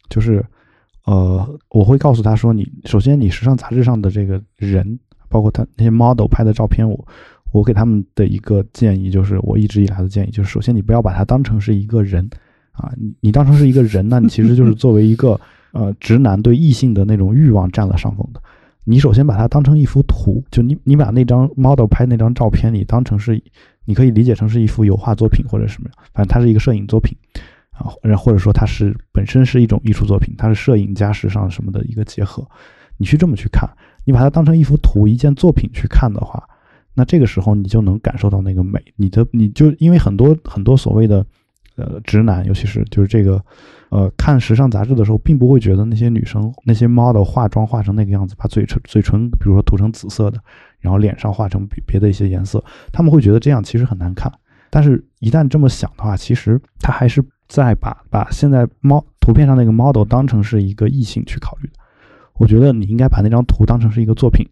[0.09, 0.43] 就是
[1.05, 7.05] 呃，我会告诉他说，你首先你时尚杂志上的这个人，包括他那些 model 拍的照片，我
[7.53, 12.27] 我给他们的一个建议就是，我一直以来的建议就是，首先你不要把它当成是一个人
[12.71, 15.39] 啊，你你当成是一个人，那你其实就是作为一个
[15.71, 18.41] 呃直男对异性的那种欲望占了上风的。
[18.83, 23.39] 你首先把它当成一幅图，就你你把那张 model 拍那张照片，你当成是，
[23.85, 27.15] 你可以理解成是一幅油画作品或者什么，反正它是一个摄影作品
[27.69, 32.43] 啊，然或者说它是本身是一种艺术作品，它是摄影加时尚什么的一个结合。
[32.97, 33.69] 你去这么去看，
[34.03, 36.43] 你把它当成一幅图、一件作品去看的话，
[36.93, 38.79] 那这个时候你就能感受到那个美。
[38.95, 41.25] 你的你就因为很多很多所谓的
[41.75, 43.43] 呃直男，尤其是就是这个。
[43.89, 50.39] 呃，看时尚杂志的时候，并不会觉得那些女生、那些 model 化妆化成那个样子，把嘴唇、嘴唇，比如说涂成紫色的，
[50.79, 54.33] 然后脸上画成别别的一些颜色，他们会觉得这样其实很难看。
[54.71, 61.73] 但是，一旦这么想的话，其实他还是在把把现在猫图片上那个 model 当成是一个异性去考虑的。
[62.39, 64.43] 我觉得你应该把那张图当成是一个作品。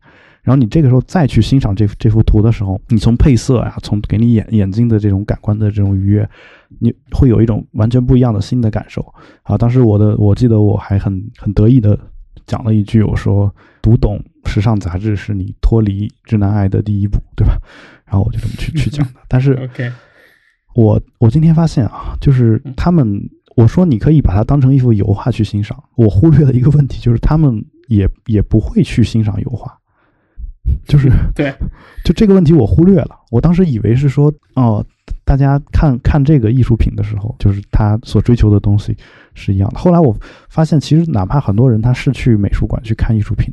[0.44, 6.28] 然后你这个时候再去欣赏这这幅图的时候，你从配色呀，从给你眼眼睛的这种感官的这种愉悦，
[6.80, 9.02] 你会有一种完全不一样的新的感受
[9.44, 9.58] 啊！
[9.58, 11.98] 当时我的我记得我还很很得意的
[12.48, 17.56] 讲了一句，我说读懂时尚杂志是你脱离直男癌的第一步，对吧？
[18.06, 19.20] 然后我就这么去 去讲的。
[19.28, 19.70] 但是，
[20.74, 23.22] 我我今天发现啊，就是他们
[23.56, 29.78] 我说你可以把它当成一幅油画去欣赏，我忽略了一个问题，就是他们也也不会去欣赏油画。
[30.88, 31.54] 就是对，
[32.06, 33.20] 就这个问题我忽略了。
[33.32, 34.86] 我当时以为是说，哦，
[35.26, 38.96] 大家看看这个艺术品的时候，就是他所追求的东西
[39.34, 39.80] 是一样的。
[39.80, 40.16] 后来我
[40.50, 43.52] 发现，其实哪怕很多人他是去美术馆去看艺术品，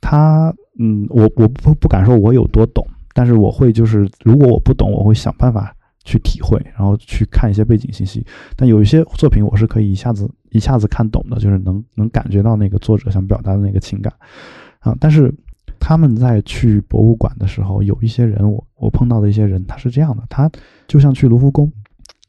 [0.00, 8.24] 他，嗯，我我不不敢说我有多懂，但是我会就是，如果我不懂，我会想办法去体会，然后去看一些背景信息。
[8.56, 14.10] 但有一些作品我是可以一下子一下子看懂的，就是能能感觉到那个作者想表达的那个情感
[14.80, 15.32] 啊，但是。
[15.84, 20.48] 他们在去博物馆的时候，有一些人，我我碰到的一些人，他是这样的，他
[20.86, 21.68] 就像去卢浮宫，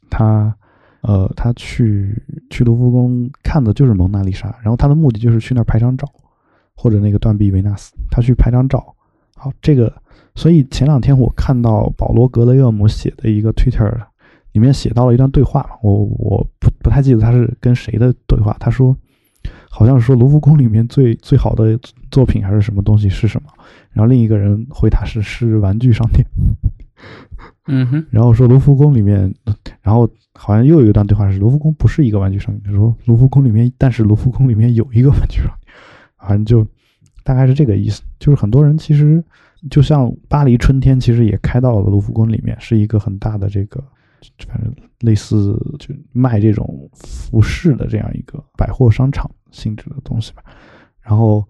[0.09, 0.51] 他，
[1.01, 6.11] 呃，他去去卢浮宫看的就是蒙娜丽莎，然后他的目的就是去那儿拍张照，
[6.75, 8.83] 或者那个断臂维纳斯，他去拍张照。
[9.35, 9.93] 好，这个，
[10.33, 13.95] 所以前两天我看到保罗格雷厄姆写的一个 Twitter，
[14.53, 18.97] 里面写到了一段对话，我我不不太记得他是跟谁的对话，他说。
[19.75, 21.79] 好像是说卢浮宫里面最最好的
[22.12, 23.49] 作品还是什么东西是什么？
[23.91, 26.23] 然后另一个人回答是是玩具商店。
[27.65, 28.05] 嗯哼。
[28.12, 29.33] 然后说卢浮宫里面，
[29.81, 32.62] 然后好像又有一段对话是卢浮宫不是一个玩具商店。
[32.65, 35.73] 他说卢浮宫里面，但是卢浮宫里面有一个玩具商店。
[36.19, 36.63] 反正就
[37.23, 38.03] 大概是这个意思。
[38.19, 39.23] 就是很多人其实
[39.71, 43.83] 就像巴黎春天，其实也开到了卢浮宫里面，是一个很大的这个。
[44.47, 50.43] 反正类似就卖这种服饰的这样一个百货商场性质的东西吧。
[51.01, 51.41] 然后，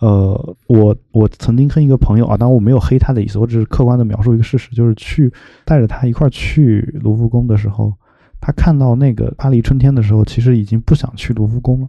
[0.00, 5.32] 呃，我我曾经跟一个朋友啊，当然我没有黑他的意思，我只是客观的描述一个事实，就是去
[5.64, 7.94] 带着他一块去卢浮宫的时候，
[8.40, 11.88] 他看到那个巴黎春天的时候，其实已经不想去卢浮宫了，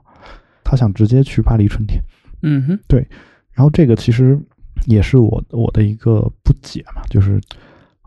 [0.63, 2.01] 他想直接去巴黎春天。
[2.43, 3.05] 嗯哼，对。
[3.51, 4.39] 然后这个其实
[4.85, 7.41] 也是我我的一个不解嘛，就是。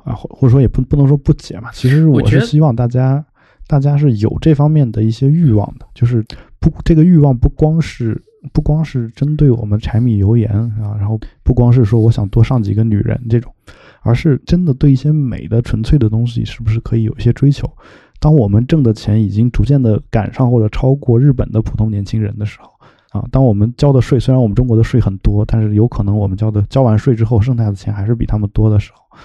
[0.02, 3.22] 啊，或或者说也不不能说不解嘛，其实我是希望大家，
[3.70, 6.26] 大家是有这方面的一些欲望的，就是
[6.58, 8.20] 不这个欲望不光是
[8.52, 10.50] 不光是针对我们柴米油盐
[10.82, 13.54] 啊，然后不光是说我想多上几个女人这种，
[14.02, 17.70] 而是真的对一些美的纯粹的东西是不是可以有一些追求？
[18.18, 29.16] 当我们挣的钱已经逐渐的赶上或者超过日本的普通年轻人的时候，啊，当我们交的税虽然我们中国的税很多，但是有可能我们交的交完税之后剩下的钱还是比他们多的时候。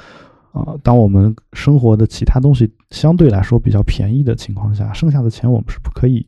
[0.55, 6.25] 啊，当我们生活的其他东西相对来说比较便宜的情况下，剩下的钱我们是不可以，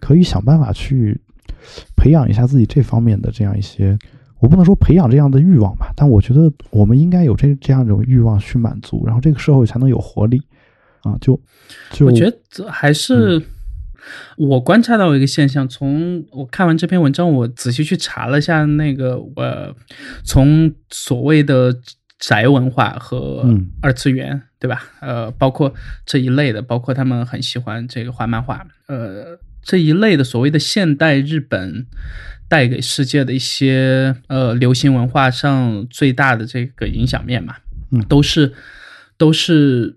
[0.00, 1.20] 可以想办法去
[1.94, 3.98] 培养一下自己这方面的这样一些，
[4.40, 10.40] 我不能说培养这样的欲望吧，但我觉得我们应该有这这样一种欲望去满足，然后这个社会才能有活力。
[11.02, 11.38] 啊，就
[11.90, 13.42] 就我觉得还是
[14.38, 19.74] 我观察到一个现象，从我看完这篇文章，我仔细去查了一下那个，呃
[20.24, 21.76] 从所谓的。
[22.18, 23.48] 宅文化和
[23.80, 24.82] 二次元，对吧？
[25.00, 25.72] 呃，包括
[26.04, 31.86] 这一类的，包括他们很喜欢这个画漫画，呃，这一类的所谓的现代日本
[32.48, 37.56] 带给世界的一些呃流行文化上最大的这个影响面嘛，
[37.92, 38.52] 嗯，都是
[39.16, 39.96] 都是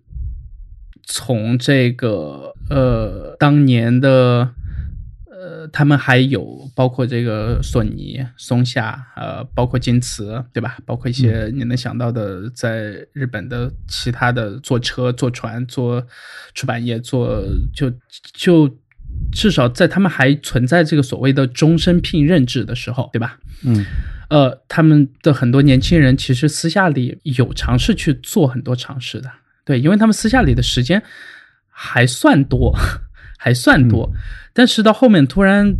[1.03, 4.53] 从这个呃当年的。
[5.61, 10.77] 呃，他们还有包括这个索尼、松下，呃，包括京瓷，对吧？
[10.87, 16.03] 包括一些你能想到的，在日本的其他的做车、做船、做
[16.55, 17.43] 出版业、做
[17.75, 17.91] 就
[18.33, 18.67] 就
[19.31, 23.37] 至少在他们还存在这个所谓的终身聘任制的时候，对吧？
[23.63, 23.85] 嗯
[24.29, 29.29] 呃，他们的很多年轻人其实私下里有尝试去做很多尝试的，
[29.65, 31.03] 对，因为他们私下里的时间
[31.69, 32.73] 还算多，
[33.43, 34.07] 还算多，
[34.53, 35.75] 但是到后面突然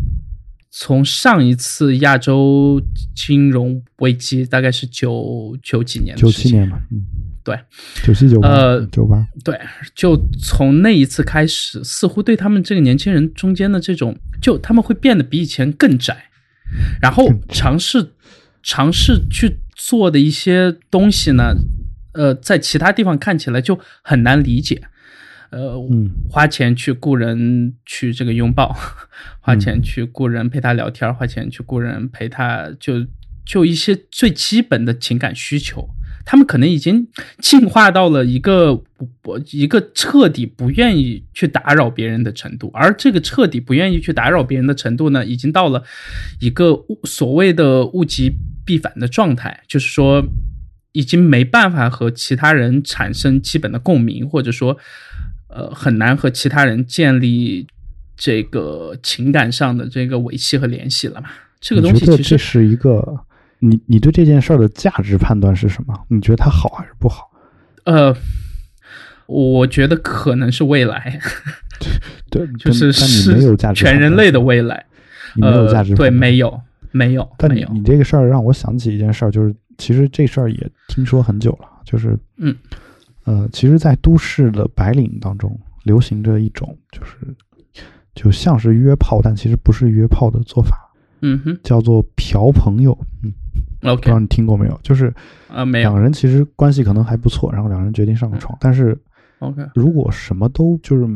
[0.72, 2.82] 从上一次亚洲
[3.16, 6.99] 金融危机，大概是九九几年的九，七年吧，嗯，
[7.43, 7.55] 对，
[8.03, 9.59] 九七九八呃九八，对，
[9.93, 16.18] 就从那一次开始，似乎对他们这个年轻人中间的这种，就他们会变得比以前更窄，
[16.99, 18.14] 然后尝试
[18.64, 21.53] 尝试去做的一些东西呢，
[22.14, 24.82] 呃，在其他地方看起来就很难理解，
[25.52, 25.78] 呃，
[26.30, 28.74] 花钱去雇人去这个拥抱，
[29.41, 33.06] 花钱去雇人陪他聊天，花钱去雇人陪他，就
[33.45, 35.89] 就一些最基本的情感需求，
[36.26, 37.06] 他们可能已经
[37.39, 45.84] 进化到了一个不不一个彻底不愿意去打扰别人的程度，而这个彻底不愿意去打扰别人的程度呢，已经到了
[46.39, 48.32] 一个所谓的物极
[48.66, 50.26] 必反的状态，就是说。
[50.93, 54.78] 已经没办法和其他人产生基本的共鸣，或者说，
[55.54, 57.68] 呃，很难和其他人建立
[58.16, 61.30] 这个情感上的这个维系和联系了嘛。
[61.60, 63.04] 这个东西其实是一个
[63.60, 65.93] 你你对这件事儿的价值判断是什么？
[66.08, 67.30] 你觉得它好还是不好？
[67.84, 68.16] 呃，
[69.28, 71.20] 我觉得可能是未来，
[72.30, 74.86] 对， 就是但但你没有价值，全人类的未来。
[75.36, 77.30] 你没有价值呃，对，没有，没有。
[77.38, 82.56] 但你你这个事儿让我想起一件事儿，就是其实这事儿也听说很久了，就是嗯
[83.32, 87.16] 呃，其实，在都市的白领当中流行着一种就是
[88.14, 90.76] 就像是约炮，但其实不是约炮的做法，
[91.22, 92.98] 嗯哼叫做嫖朋友。
[93.24, 93.32] 嗯
[93.84, 94.78] ，OK，，不知道你听过没有？
[94.84, 95.14] 就是
[95.48, 99.00] 啊，没有两个人其实关系可能还不错，然后两个人决定上个床，但是
[99.40, 101.08] ，OK，如果什么都就是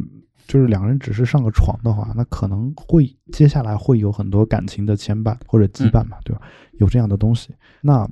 [0.47, 6.41] 就是两个人只是上个床的话，那可能会接下来会有很多感情的牵绊或者羁绊嘛，对吧？
[6.79, 7.53] 有这样的东西。
[7.81, 8.07] 那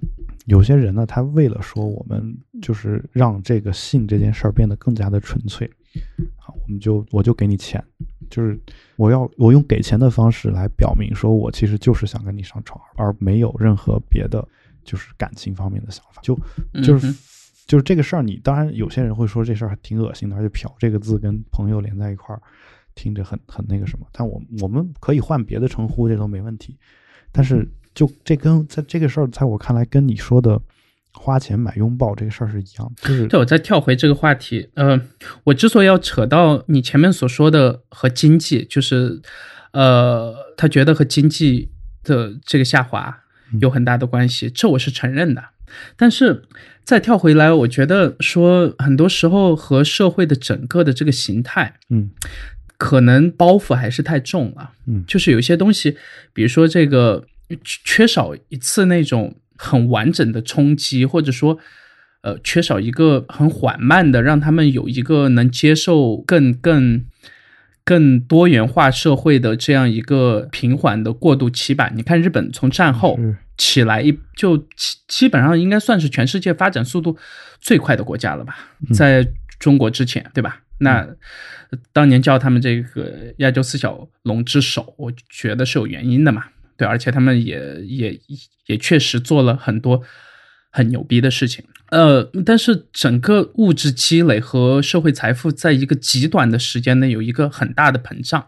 [0.46, 5.66] 有些人呢，他为了说我们就是让这个性这件事儿变得更加的纯粹，
[6.38, 7.84] 啊，我们就我就给你钱，
[8.30, 8.60] 就是
[8.96, 14.48] 我要我用给钱的方式来表明说我其实就是想跟你上床，而没有任何别的
[14.84, 16.36] 就是感情方面的想法，就
[16.84, 17.16] 就是、嗯
[17.66, 22.42] 就是这个事儿，你当然有些人会说这事儿还挺恶心的，而且“嫖”这个字跟朋友连在一块儿，
[22.94, 24.06] 听着很很那个什么。
[24.12, 26.78] 但我我们可以换别的称呼，这都没问题。
[27.32, 30.60] 但是就这跟在这个事儿，在我看来，跟你说的
[31.12, 35.00] 花钱买拥抱这个事儿是一样的，就是对，我再跳回这个话题，呃，
[35.44, 39.22] 我之所以要扯到你前面所说的和经济，就是，
[39.72, 41.70] 呃，他觉得和经济
[42.04, 43.16] 的这个下滑
[43.62, 45.44] 有很大的关系，这我是承认的。
[45.96, 46.44] 但是
[46.84, 52.12] 再跳回来，我觉得说很多时候和社会的整个的这个形态，嗯
[52.78, 54.72] 可能包袱还是太重了。
[54.88, 55.98] 嗯就是有些东西，
[56.34, 61.58] 比如说这个缺缺少一次那种很完整的冲击，或者说，
[62.22, 67.06] 呃，缺少一个很缓慢的，让他们有一个能接受更更
[67.84, 71.92] 更多元化社会的这样一个平缓的过渡期吧。
[71.94, 77.18] 你看日本从战后是起来一就基基本上应该算是全世界发展速度
[77.60, 78.58] 最快的国家了吧，
[78.94, 79.28] 在
[79.60, 80.60] 中国之前，对吧？
[80.80, 81.08] 那
[81.94, 86.46] 当年叫他们这个亚洲四小龙之首，我觉得是有原因的嘛，
[86.84, 88.20] 对，而且他们也也
[88.66, 90.04] 也确实做了很多
[90.70, 91.64] 很牛逼的事情。
[91.92, 98.48] 呃，但是整个物质积累和社会财富在一个极短的时间内有一个很大的膨胀，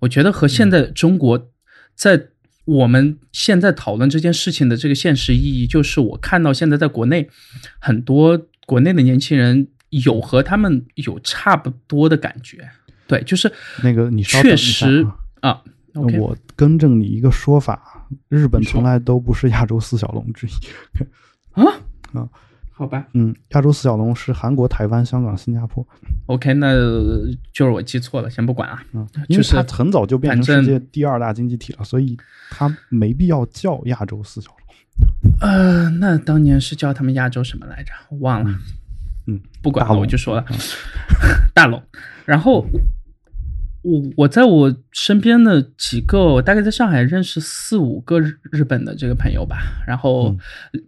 [0.00, 1.50] 我觉得和现在中国
[1.94, 2.28] 在
[2.66, 7.30] 我们现在讨论这件事情的这个现实意义，就是我看到现在在国内
[7.78, 12.68] 很多国内的年轻人有和他们有差不多的感觉，
[13.06, 13.50] 对，就是
[13.82, 15.06] 那个你稍等一确实
[15.40, 15.50] 啊。
[15.50, 15.62] 啊
[15.96, 20.50] 我更正你一个说法，日本从来都不是亚洲四小龙之一。
[21.52, 21.64] 啊
[22.12, 22.28] 啊，
[22.72, 25.86] 好吧嗯，亚洲四小龙是韩国、台湾、香港、新加坡。
[26.26, 26.74] ，OK，那
[27.52, 28.84] 就是我记错了，先不管啊。
[28.92, 32.16] 嗯，因为就是它很早就变成世界第二大经济体了，所以
[32.50, 35.32] 它没必要叫亚洲四小龙。
[35.40, 37.92] 呃，那当年是叫他们亚洲什么来着？
[38.10, 38.58] 我忘了。
[39.26, 40.44] 嗯，不管了，我就说了，
[41.52, 41.82] 大龙。
[42.24, 42.64] 然后
[43.86, 49.58] 我我在我身边的几个，我大概在上海认识四五个日日本的这个朋友吧。
[49.86, 50.36] 然后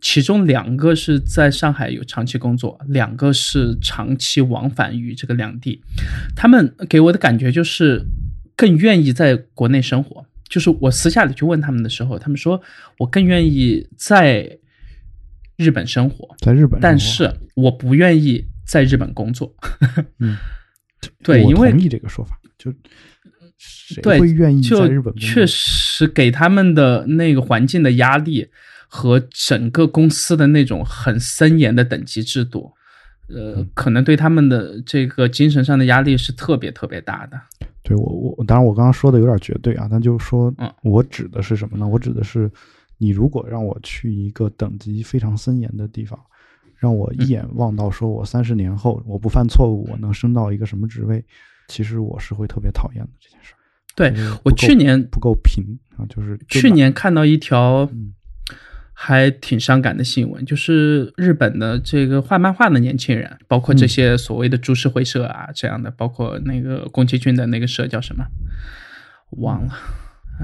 [0.01, 5.81] 其中两个是在上海有长期工作，两个是长期往返于这个两地。
[6.35, 8.05] 他们给我的感觉就是
[8.57, 10.27] 更愿意在国内生活。
[10.49, 12.61] 就是我私下里去问他们的时候，他们说
[12.99, 14.59] 我更愿意在
[15.57, 19.55] 日本生活，在日本，但是我不愿意在日本工作。
[20.21, 20.39] 嗯，
[21.23, 22.73] 对，我因为同意这个说法，就
[23.57, 25.15] 谁会愿意就在日本？
[25.17, 28.47] 确实给他们的那个环境的压力
[28.89, 32.73] 和整个公司的那种很森严的等级制度，
[33.29, 37.41] 呃，嗯可能对他们的这个精神上的压力是特别特别大的。
[37.83, 41.87] 对我我当然我刚刚说的有点绝对啊，但就是说嗯，我指的是什么呢？
[41.89, 42.51] 我指的是
[42.99, 46.19] 你如果让我去一个等级非常森严的地方，
[46.77, 51.25] 让我嗯一眼望到说我三十年后我不犯错误，我能升到一个什么职位，
[51.69, 53.57] 其实我是会特别讨厌的这件事儿。
[53.95, 54.13] 对
[54.45, 58.15] 我去年不够平啊，就是去年看到一条嗯
[58.93, 68.27] 还挺伤感的新闻，就是日本的这个画漫画的年轻人，包括这嗯些所谓的株式会社啊这样的，包括那个宫崎骏的那个社叫什么，
[69.31, 69.73] 忘了。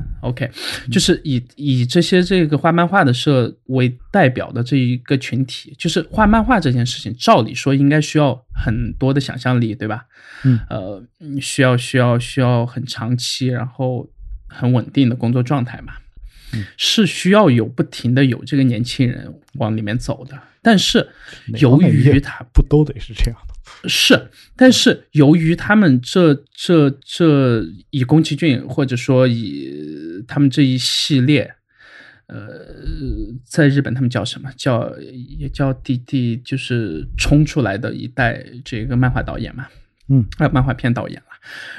[0.23, 0.51] OK，
[0.91, 10.07] 就是以以这些这个画漫画的社为代表的这一个群体，就是画漫画这件事情，照理说应该需要很多的想象力，对吧？
[10.45, 14.09] 嗯呃，嗯需要需要需要很长期，然后
[14.49, 15.95] 很稳定的工作状态嘛，
[16.53, 20.39] 嗯是需要有不停的有这个年轻人往里面走的。
[20.61, 21.09] 但是
[21.49, 23.54] 哪由于他不都得是这样的？
[23.87, 31.55] 是，但是由于他们这这这以宫崎骏或者说以他们这一系列，
[32.27, 32.39] 呃，
[33.45, 34.95] 在日本他们叫什么叫
[35.39, 39.67] 也叫第第就是冲出来的一代这个漫画导演嘛，
[40.09, 41.27] 嗯呃，漫画片导演了。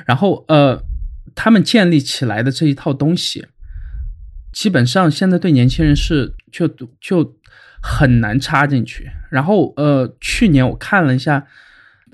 [0.05, 0.83] 然后呃，
[1.33, 3.45] 他们建立起来的这一套东西，
[4.51, 6.67] 基本上现在对年轻人是就
[6.99, 7.36] 就
[7.81, 9.09] 很难插进去。
[9.29, 11.47] 然后呃，去年我看了一下，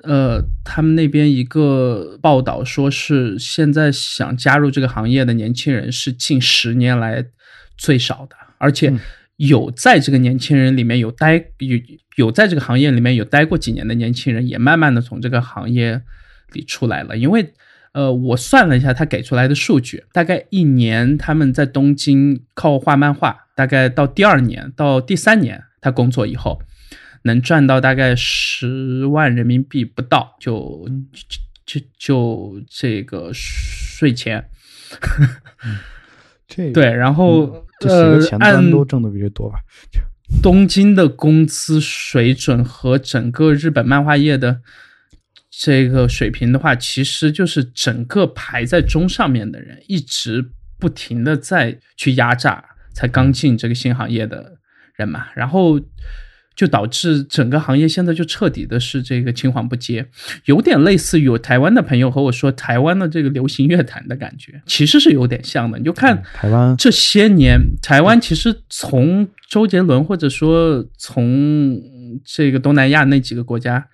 [0.03, 7.25] 呃，他们那边一个报道说是现在想加入这个行业的年轻人是近十年来
[7.77, 8.99] 最少的，而且嗯
[9.37, 11.77] 有在这个年轻人里面有待有
[12.15, 16.01] 有在这个行业里面有待过几年的年轻人，也慢慢的从这个行业
[16.53, 17.53] 里出来了，因为。
[17.93, 26.61] 呃，我算了一下他给出来的数据，大概一年他们在东京靠画漫画，大概到第二年到第三年他工作以后，
[27.23, 30.87] 能赚到大概十万人民币不到，就
[31.65, 34.49] 就就就这个税前。
[36.47, 39.59] 这个对，然后、呃个前，端按都挣的比这多吧？
[40.41, 44.61] 东京的工资水准和整个日本漫画业的
[45.49, 52.63] 这个水平的话，其实就是整个排在中上面的人一直不停的在去压榨
[52.93, 54.57] 才刚进这个新行业的
[54.95, 55.79] 人嘛，然后
[56.55, 60.05] 就导致整个行业现在就彻底的是这个青黄不接，
[60.45, 65.77] 有点类似于有台湾的朋友和我说台湾的这个流行乐坛的感觉，其实是有点像的。
[65.77, 71.81] 你就看台湾这些年，台湾其实从周杰伦或者说从
[72.23, 73.87] 这个东南亚那几个国家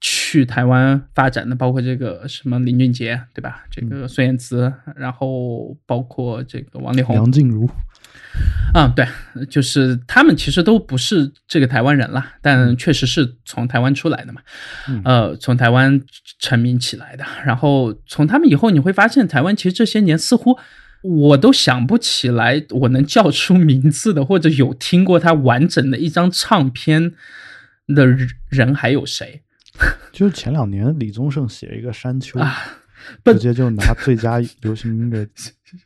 [0.00, 3.64] 去台湾发展的，包括这个什么林俊杰，对吧？
[3.70, 7.68] 这个孙燕姿，然后包括这个王力宏，梁静茹，
[8.72, 9.06] 啊、对，
[9.46, 14.40] 就是他们其实都不是这个台湾人啦，但确实是从台湾出来的嘛，
[14.88, 16.00] 嗯呃，从台湾
[16.38, 17.24] 成名起来的。
[17.44, 20.56] 然后从他们以后，你会发现台湾其实这些年似乎
[21.02, 27.12] 我都想不起来我能叫出名字的，或者有听过他完整的一张唱片
[27.88, 28.06] 的
[28.48, 29.42] 人还有谁
[30.12, 32.56] 就是前两年李宗盛写一个《山丘》啊？
[33.24, 35.26] 不直接就拿最佳流行音乐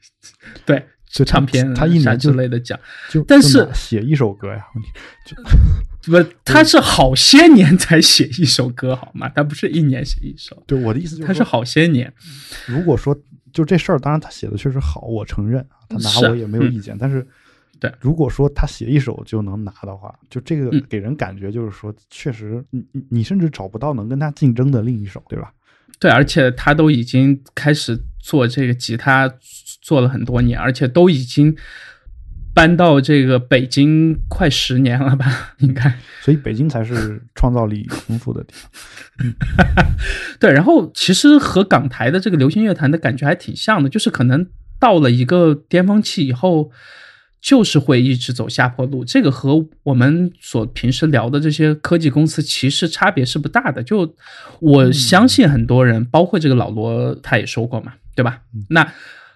[0.66, 0.84] 对，
[1.14, 2.78] 就唱片啥他一年就之类的奖。
[3.08, 4.62] 就但是拿写一首歌呀，
[5.24, 5.36] 就
[6.12, 9.28] 不，他是好些年才写一首歌，好吗？
[9.28, 12.12] 他不是一年写一首，对我的意思就是，他是好些年。
[12.66, 13.16] 如果说
[13.52, 16.96] 就这事儿，当然他写的确实好，我承认啊，他拿我也没有意见。
[16.98, 17.26] 但是，
[17.78, 25.52] 对如果说他写一首就能拿的话，就这个嗯给人感觉就是说，确实你你你甚至找不到能跟他竞争的另一首，对吧？
[26.00, 29.32] 对，而且他都已经开始做这个吉他，
[29.84, 31.54] 做了很多年，而且都已经
[32.54, 35.54] 搬到这个北京快十年了吧？
[35.58, 38.70] 应该所以北京才是创造力丰富的地方。
[40.40, 40.50] 对。
[40.50, 44.46] 然后其实和港台的这个流行乐坛的感觉还挺像的，就是可能
[44.80, 46.72] 到了一个巅峰期以后。
[47.46, 53.82] 就是会一直走下坡路，这个和我们所平时聊的这些科技公司其实差别是不大的。
[53.82, 54.16] 就
[54.60, 58.40] 我相信很多人，包括这个老罗他也说过嘛，对吧？
[58.70, 58.90] 那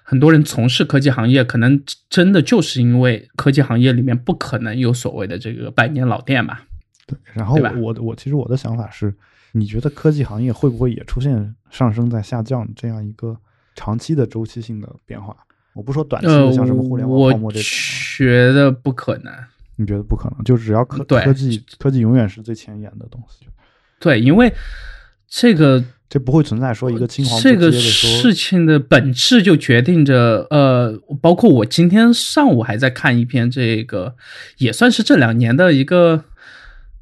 [0.08, 1.78] 很多人从事科技行业，可能
[2.08, 6.60] 真的就是因为科技行业里面不可能有所谓的这个百年老店嘛。
[7.06, 9.14] 对，然后对吧我我其实我的想法是，
[9.52, 13.36] 你觉得科技行业会不会也出现上升在下降这样一个
[13.74, 15.36] 长期的周期性的变化？
[15.74, 19.30] 我不说短期呃的，像什么互联网我泡沫这种啊，觉得不可能。
[19.76, 20.42] 你觉得不可能？
[20.42, 23.46] 就只要科科技科技永远是最前沿的东西。
[24.00, 24.50] 对，因为
[25.28, 34.16] 这个这不会存在说一个青黄不这个接的事情的本质就决定着，呃，包括我今天上午还在看一篇这个，
[34.58, 36.24] 也算是这两年的一个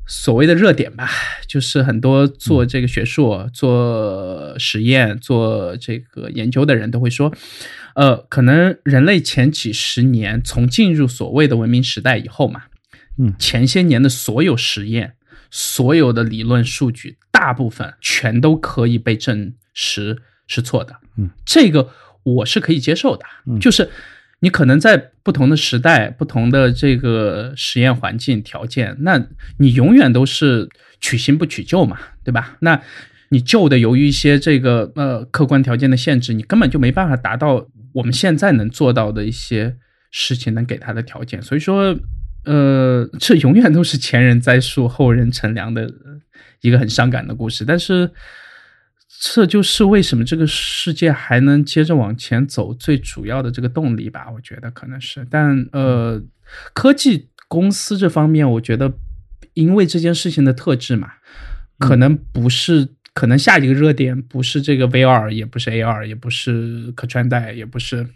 [0.08, 1.08] 所谓的热点吧，
[1.46, 7.32] 就是很多做这个学术、做实验、做这个研究的人都会说，
[7.94, 12.62] 呃，可能人类前几十年从进入所谓的文明时代以后嘛，
[13.18, 13.34] 嗯。
[13.38, 15.14] 前些年的所有实验、
[15.50, 20.16] 所有的理论数据，大部分全都可以被证实
[20.46, 20.96] 是错的。
[21.18, 21.90] 嗯，这个
[22.22, 23.26] 我是可以接受的。
[23.46, 23.90] 嗯就是
[24.40, 29.26] 你可能在不同的时代、不同的这个实验环境条件，那
[29.58, 30.66] 你永远都是
[30.98, 32.56] 取新不取旧嘛，对吧？
[32.60, 32.80] 那
[33.28, 39.76] 你旧的由于一些这个呃客观条件的限制，你根本就没办法达到我们现在能做到的一些
[40.10, 41.94] 事情能给他的条件，所以说。
[42.48, 45.92] 呃，这永远都是前人栽树，后人乘凉的
[46.60, 47.64] 一个很伤感的故事。
[47.64, 48.10] 但是，
[49.20, 54.28] 这就是为什么这个世界还能接着往前走最主要的这个动力吧？
[54.34, 55.26] 我觉得可能是。
[55.30, 56.22] 但呃，
[56.72, 58.92] 科技公司这方面，我觉得
[59.54, 61.12] 因为这件事情的特质嘛，
[61.78, 68.06] 可能不是，可能下一个热点不是这个 VR，也不是 AR，也不是可穿戴，也不是。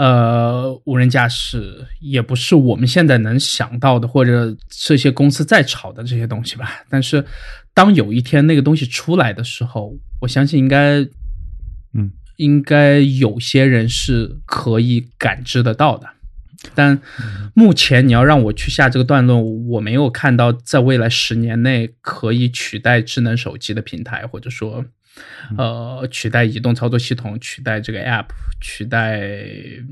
[0.00, 6.82] 呃，无人驾驶也不是我们现在能想到的，或者这些公司在炒的这些东西吧。
[6.88, 7.22] 但是，
[7.74, 9.92] 当有一天那个东西出来的时候，
[10.22, 11.00] 我相信应该，
[11.92, 16.08] 嗯，应该有些人是可以感知得到的。
[16.74, 16.98] 但
[17.52, 24.82] 目前你要让我去下这个断论，我没有看到在未来十年内可以取代智能手机的平台，或者说。
[25.56, 28.26] 呃，取代移动操作系统，取代这个 App，
[28.60, 29.20] 取代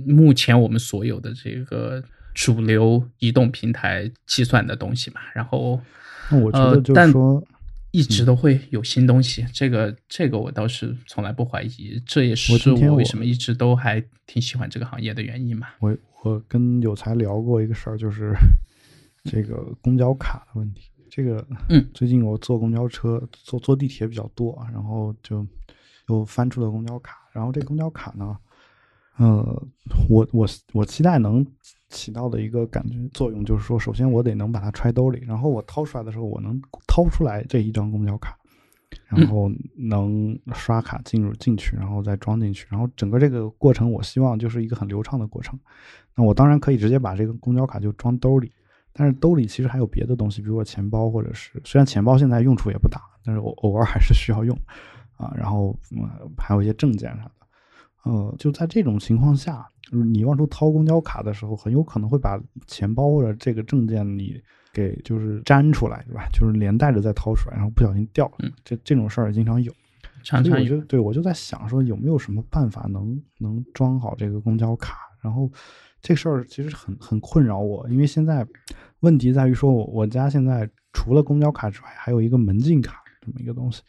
[0.07, 2.03] 目前我们所有的这个
[2.35, 5.21] 主流移动平台计算的东西嘛。
[5.35, 5.81] 然后，
[6.31, 7.43] 那我觉呃得，就但是说，
[7.91, 15.69] 一直都会有新东西，这个这个我倒是从来不怀疑，这也是我为什么一直都还挺喜欢这个行业的原因嘛。
[15.81, 18.33] 我我跟有才聊过一个事儿，就是
[19.25, 20.91] 这个公交卡的问题。
[21.11, 25.47] 这个，嗯， 最近我坐公交车、坐坐地铁比较多，然后就
[26.09, 27.19] 又翻出了公交卡。
[27.33, 28.37] 然后这公交卡呢，
[29.17, 29.43] 呃，
[30.09, 31.47] 我我我期待能
[31.89, 38.37] 起到的一个感觉作用，就是说，首先我得能把它揣兜里，然后我掏出来的时候，我能掏出来这一张公交卡，
[39.07, 45.59] 然后能刷卡进入进去，然后再装进去，然后整个这个过程，我希望就是一个很流畅的过程。
[46.15, 48.53] 那我当然可以直接把这个公交卡就装兜里。
[48.99, 54.59] 但是兜里其实还有别的东西，比如说钱包，或者是虽然钱包现在用处也不大，但是我偶尔还是需要用
[55.17, 55.33] 啊。
[55.37, 56.03] 然后嗯，
[56.37, 57.31] 还有一些证件啥的，
[58.11, 62.37] 呃，就在这种情况下，你往出掏公交卡的时候，很有可能会把
[62.67, 64.35] 钱包或者这个证件你
[64.73, 66.29] 给就是粘出来，对吧？
[66.33, 68.35] 就是连带着再掏出来，然后不小心掉了。
[68.41, 69.73] 嗯，这这种事儿经常有。
[70.25, 74.99] 常常有对我就在想说，有没有什么办法能能装好这个公交卡？
[75.23, 75.51] 然后
[76.01, 78.47] 这事儿其实很很困扰我，因为现在
[79.01, 83.83] 问题在于说，我我家现在除了公交卡之外，还有一个门禁卡这么一个东西。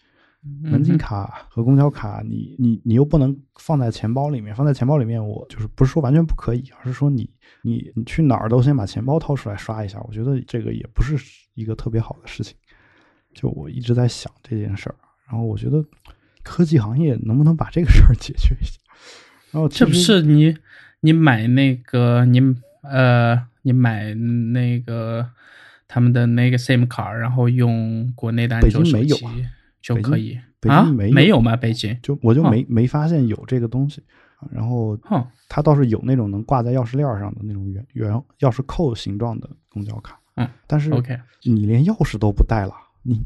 [0.63, 7.29] 门禁嗯卡和公交卡，你你你又不能放在钱包里面，放在钱包里面，我就是不是说完全不可以，而是说你
[7.61, 11.17] 你你去哪儿都先把钱包掏出来刷一下，我觉得这个也不是
[11.55, 12.55] 一个特别好的事情。
[13.33, 14.95] 就我一直在想这件事儿，
[15.27, 15.83] 然后我觉得
[16.41, 18.79] 科技行业能不能把这个事儿解决一下？
[19.51, 20.55] 然后这不是你
[21.01, 22.41] 你买那个你
[22.83, 25.29] 呃你买那个
[25.87, 29.49] 他们的那个 SIM 卡，然后用国内的安卓手机京没有啊北京
[29.81, 30.83] 就可以北啊？
[30.83, 31.55] 京没有有吗？
[31.55, 31.97] 北京？
[32.01, 34.03] 就我就哦没、没发现有这个东西，
[34.37, 42.73] 啊然后哼，它倒是有那种能挂在钥匙链上的那种圆圆钥匙扣形状的公交卡，嗯，但是 OK 你连钥匙都不带了，
[43.03, 43.21] 你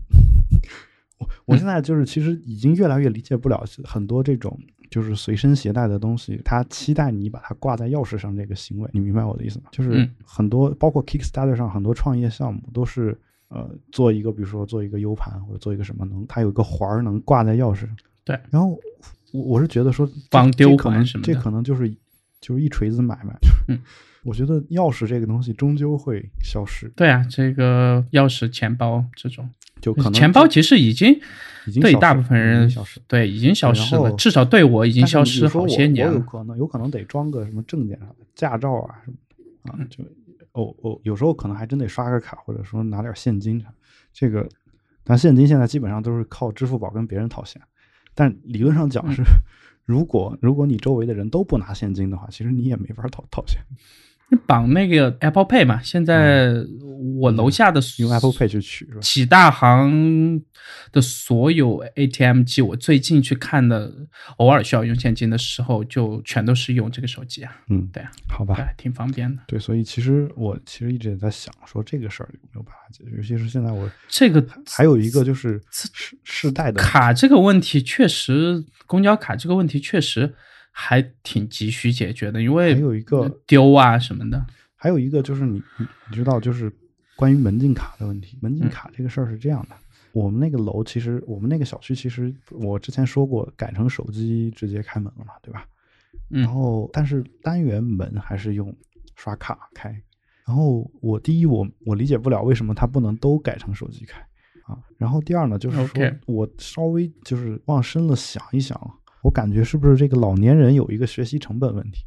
[1.17, 4.59] 我我现在就是其实已经越来越理解不了很多这种
[4.93, 9.65] 就是随身携带的东西，他期待你把它挂在钥匙上这个行为，你明白我的意思吗？
[9.71, 10.11] 就是嗯。
[10.23, 18.77] 很多包括 Kickstarter 上很多创业项目都是呃做一个比如说做一个 U 盘或者做一个什么能它有一个环儿能挂在钥匙上，对，然后
[19.31, 21.89] 我我是觉得说这防丢可能什么的可能就是
[22.39, 23.33] 就是一锤子买卖，
[23.69, 23.79] 嗯，
[24.23, 29.49] 我觉得钥匙这个东西终究会消失，对啊，这个钥匙、钱包这种，
[29.83, 31.13] 就可能钱包其实已经
[31.81, 33.01] 对大已经消失已部分人消失。
[33.05, 40.01] 对已经消失了，至少对我已经消失好些年有可能有可能得装个什么证件啥的，驾照啊什么的啊，就
[40.53, 43.67] 哦哦，有时候可能还真得刷个卡，或者说拿点现金啥。
[44.13, 44.47] 这个，
[45.03, 47.61] 但现金现在基本上都是靠支付宝跟别人套现。
[48.15, 49.21] 但理论上讲是，
[49.83, 53.59] 如果如果你周围的人都不拿现金的话，其实你也没法讨讨钱。
[54.29, 56.53] 你绑那个 Apple Pay 嘛，现在
[57.19, 58.99] 我楼下的用 Apple Pay 去取是吧？
[59.01, 60.41] 几大行
[60.91, 63.91] 的所有 ATM 机，我最近去看的，
[64.37, 67.55] 偶尔需要用现金的时候，就全都是用这个手机啊。
[67.69, 69.41] 嗯，对啊，好吧，挺方便的。
[69.45, 80.33] 对，所以其实我其实一直也在想，说这个事儿有没有办法解决，尤其是现在我这个还有一个就是世世代的卡这个问题，确实公交卡这个问题确实
[80.75, 84.45] 还挺急需解决的，因为还有一个丢啊什么的。
[84.75, 86.69] 还有一个就是你你你知道，就是
[87.15, 88.37] 关于门禁卡的问题。
[88.41, 89.75] 门禁卡这个事儿是这样的，
[90.11, 95.65] 我们那个楼其实我们那个小区其实我之前说过改成手机直接开门了嘛，对吧？
[96.27, 98.75] 然后但是单元门还是用
[99.15, 99.89] 刷卡开。
[100.45, 104.19] 然后我第一我我理解不了为什么它不能都改成手机开
[104.65, 104.77] 啊。
[104.97, 108.77] 然后第二呢，就是说我稍微就是往深了想一想，
[109.23, 112.05] 我感觉是不是这个老年人有一个学习成本问题？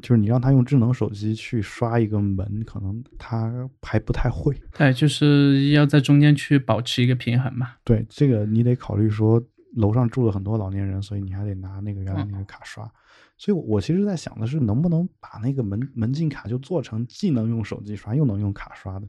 [0.00, 4.54] 就是你让他用智能手机去刷一个门，可能他还不太会。
[4.76, 7.72] 对，就是要在中间去保持一个平衡嘛。
[7.82, 9.42] 对，这个你得考虑说
[9.74, 12.88] 楼上住了很多老年人，所以你还得拿那个原来那个卡刷。
[13.36, 19.06] 所以，我其实在想的是，能不能把那个门门禁卡就做成既能用手机刷又能用卡刷的。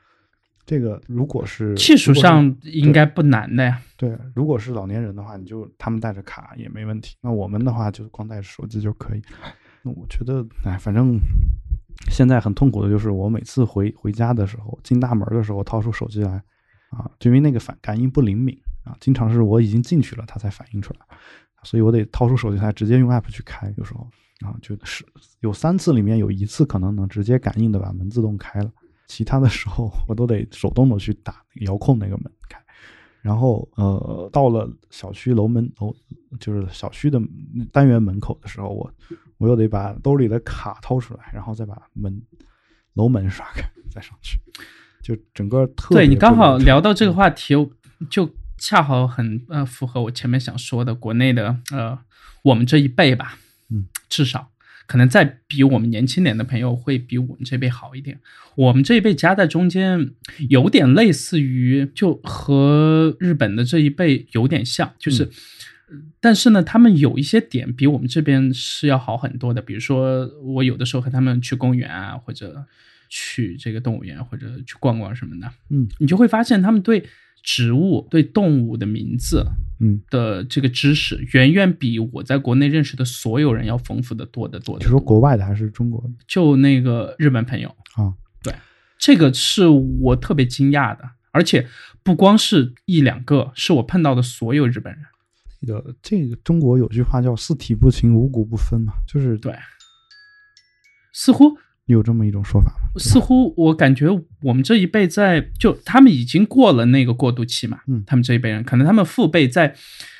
[0.69, 3.81] 这个如果是技术上应该不难的呀。
[3.97, 7.15] 对，如果是老年人的话，你就他们带着卡也没问题。
[7.21, 9.21] 那我们的话就光带着手机就可以。
[9.81, 11.17] 那我觉得，哎，反正
[12.11, 16.33] 现在很痛苦的就是，我每次回回家的时候，进大门的时候，掏出手机来，
[16.91, 20.99] 啊，就因为那个反感应不灵敏啊，经常是我已经进去了，它才反应出来，
[21.63, 24.07] 所以我得掏出手机来直接用 app 去开，有时候
[24.45, 25.03] 啊，就是
[25.39, 28.71] 有三次里面有一次可能能直接感应的把门自动开了，
[29.09, 32.57] 其他的时候 我都得手动的去打遥控那个门开。
[33.21, 35.93] 然后，呃，到了小区楼门楼，
[36.39, 37.19] 就是小区的
[37.69, 38.89] 单元门口的时候，我
[39.37, 42.21] 我又得把兜里的卡掏出来，然后再把门
[42.93, 44.39] 楼门刷开，再上去，
[45.01, 47.53] 就整个特对你刚好聊到这个话题，
[48.09, 51.99] 就恰好很呃符合我前面想说的，国内的呃
[52.43, 53.37] 我们这一辈吧，
[53.69, 54.49] 嗯，至少。
[54.89, 58.19] 可能再比我们年轻点的朋友会比我们这辈好一点。
[58.55, 60.09] 我们这一辈夹在中间，
[60.49, 65.29] 有点类似于，就和日本的这一辈有点像，就是，
[66.19, 69.61] 但是呢，他们有一些点比我们这边是要好很多的。
[69.61, 72.65] 比如说，我有的时候和他们去公园啊，或者
[73.09, 77.05] 去这个动物园，或者去逛逛什么的，嗯，你就会发现他们对。
[77.43, 79.45] 植物对动物的名字，
[79.79, 84.77] 嗯的这个知识，远远比我在国内认识的所有人要丰富的多得多。
[84.79, 86.09] 你说国外的还是中国的？
[86.27, 88.13] 就那个日本朋友啊，
[88.43, 88.53] 对，
[88.97, 91.67] 这个是我特别惊讶的，而且
[92.03, 95.03] 不光是一两个，是我碰到的所有日本人。
[95.61, 99.53] 这个这个中国有句话叫“四体不勤，五谷不分”嘛，就是对，
[101.13, 101.57] 似乎。
[101.93, 102.89] 有这么一种说法吗？
[102.97, 104.07] 似乎我感觉
[104.41, 109.75] 我们这一辈在就他们已经过了那个过渡期嘛，嗯，他们这一辈人可能他们父辈在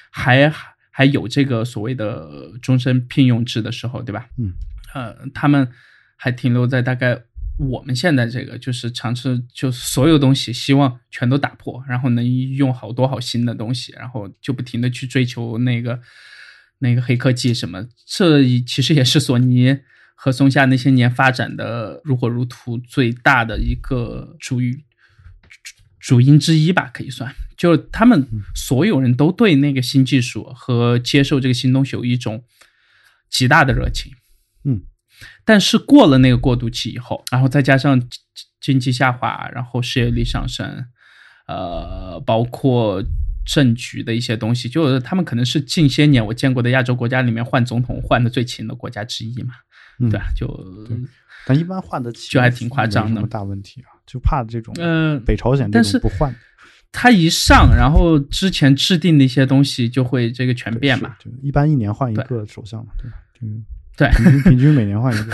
[0.10, 0.52] 还
[0.90, 4.28] 还有这个所谓的终身聘用制的时候，对吧？
[4.38, 4.54] 嗯，
[4.94, 5.68] 呃，他们
[6.16, 7.22] 还停留在大概
[7.58, 16.00] 我们现在这个就是尝试就所有东西希望全都打破，然后能用好多好新的东西，然后就不停的去追求那个
[16.80, 19.78] 那个黑科技什么，这其实也是索尼。
[20.22, 24.68] 和松下那些年发展的如火如荼最大的一个主主
[25.98, 32.44] 主因之一吧，可以算，就是他们所有人都对那个新技术和接受这个新东西有一种
[33.30, 34.12] 极大的热情，
[34.66, 34.82] 嗯，
[35.46, 38.06] 但是过了那个过渡期以后，然后再加上
[38.60, 40.86] 经济下滑，然后失业率上升，
[41.48, 43.02] 呃，包括
[43.46, 49.54] 政局的一些东西，就是他们可能是近些年我见过的亚洲国家里面换总统换的最勤的国家之一嘛。
[50.10, 50.48] 对啊，就
[50.88, 50.98] 对，
[51.46, 56.34] 但一般换的就还挺夸张的，大问题啊，就怕这种呃北朝鲜但是不换，
[56.92, 63.18] 他一上，然后之前制定的一些东西就会这个全变嘛，就一般一年换一个首相嘛，对吧？
[63.98, 65.34] 对，平均平均每年换一个，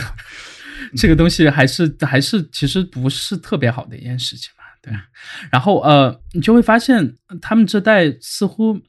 [0.97, 4.91] 这个东西还是还是其实不是特别好的一件事情嘛，对。
[5.51, 8.81] 然后呃，你就会发现他们这代似乎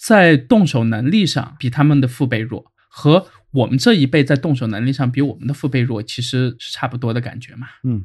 [0.00, 3.26] 在动手能力上比他们的父辈弱，和。
[3.52, 7.66] 我们这一辈在动手能力上比我们的父辈弱，其实是差不多的感觉嘛。
[7.82, 8.04] 嗯，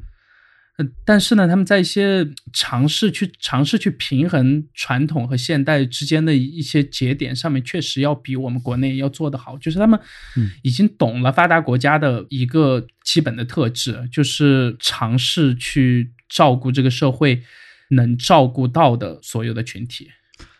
[1.04, 9.56] 但是呢，他们在一些尝试去尝试去平衡传统和现代之间的一些节点上面，确实要比我们国内要做得好。
[9.56, 9.98] 就是他们
[10.62, 17.40] 已经懂了发达国家的一个基本的特质，就是尝试去照顾这个社会
[17.90, 20.10] 能照顾到的所有的群体。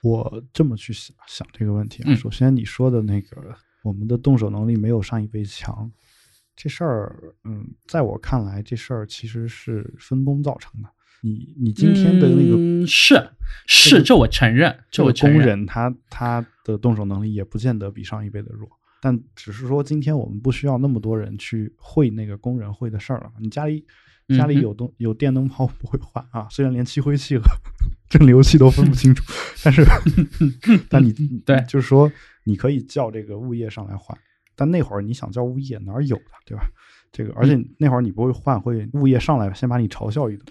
[0.03, 3.57] 我这么去想想这个问题啊，首先你说的那个。
[3.87, 5.89] 我们的动手能力没有上一辈强，
[6.57, 10.89] 这事儿，嗯，在我看来，这事儿其实是分工造成的。
[11.23, 13.31] 你你今天的那个、嗯、是
[13.69, 15.39] 是，这我承认，这我承认。
[15.39, 18.69] 工人他他的动手能力也不见得比上一辈的弱，
[19.01, 23.31] 但只是说今天我们不需要那么多人去会那个工人会的事儿了。
[23.41, 23.85] 你家里
[24.37, 27.45] 家里有东有电灯泡不会换啊，虽然连漆灰器和
[28.11, 29.25] 蒸馏器都分不清楚，
[29.65, 29.85] 但是
[30.91, 31.13] 但你
[31.45, 32.11] 对，就是说
[32.47, 34.17] 你可以叫这个物业上来换，
[34.55, 36.65] 但那会儿你想叫物业哪儿有的，对吧？
[37.11, 40.47] 这个而且那会儿你不会换，会物业上来先把你嘲笑一顿。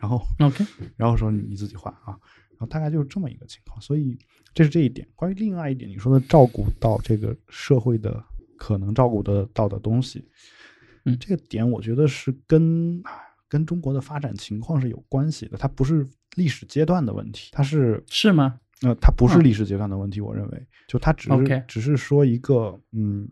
[0.00, 2.18] 然后，然后，OK，然后说你自己换啊，
[2.50, 4.18] 然后大概就是这么一个情况，所以
[4.52, 5.06] 这是这一点。
[5.14, 8.22] 关于另外一点，你说的照顾到这个社会的
[8.56, 10.28] 可能照顾得到的东西，
[11.04, 13.00] 嗯，这个点我觉得是跟
[13.48, 18.58] 跟中国的发展情况是有关系的，它不是历史阶段的问题，它是是吗？
[18.82, 23.28] 呃，它不是历史阶段的问题，我认为，就它只是只是说一个嗯。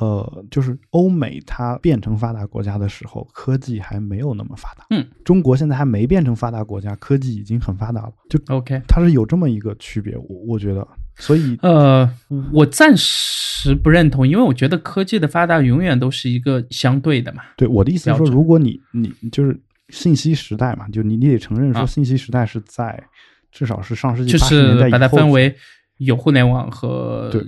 [0.00, 4.86] 呃，就是欧美它变成发达国家的时候，科技还没有那么发达。
[4.90, 8.12] 嗯，中国现在还没变成发达国家，科技已经很发达了。
[8.30, 10.86] 就 OK，它是有这么一个区别，我我觉得。
[11.16, 12.08] 所以，呃，
[12.52, 17.42] 我暂时不认同，因为我觉得科技的发达永远都是一个相对的嘛。
[17.56, 23.02] 对我的意思是说，如果你你就是信息时代嘛，就你你得承认说，信息时代是在
[23.50, 25.54] 至少是上世纪就八十年代是把它分为
[25.98, 27.44] 有互联网和对。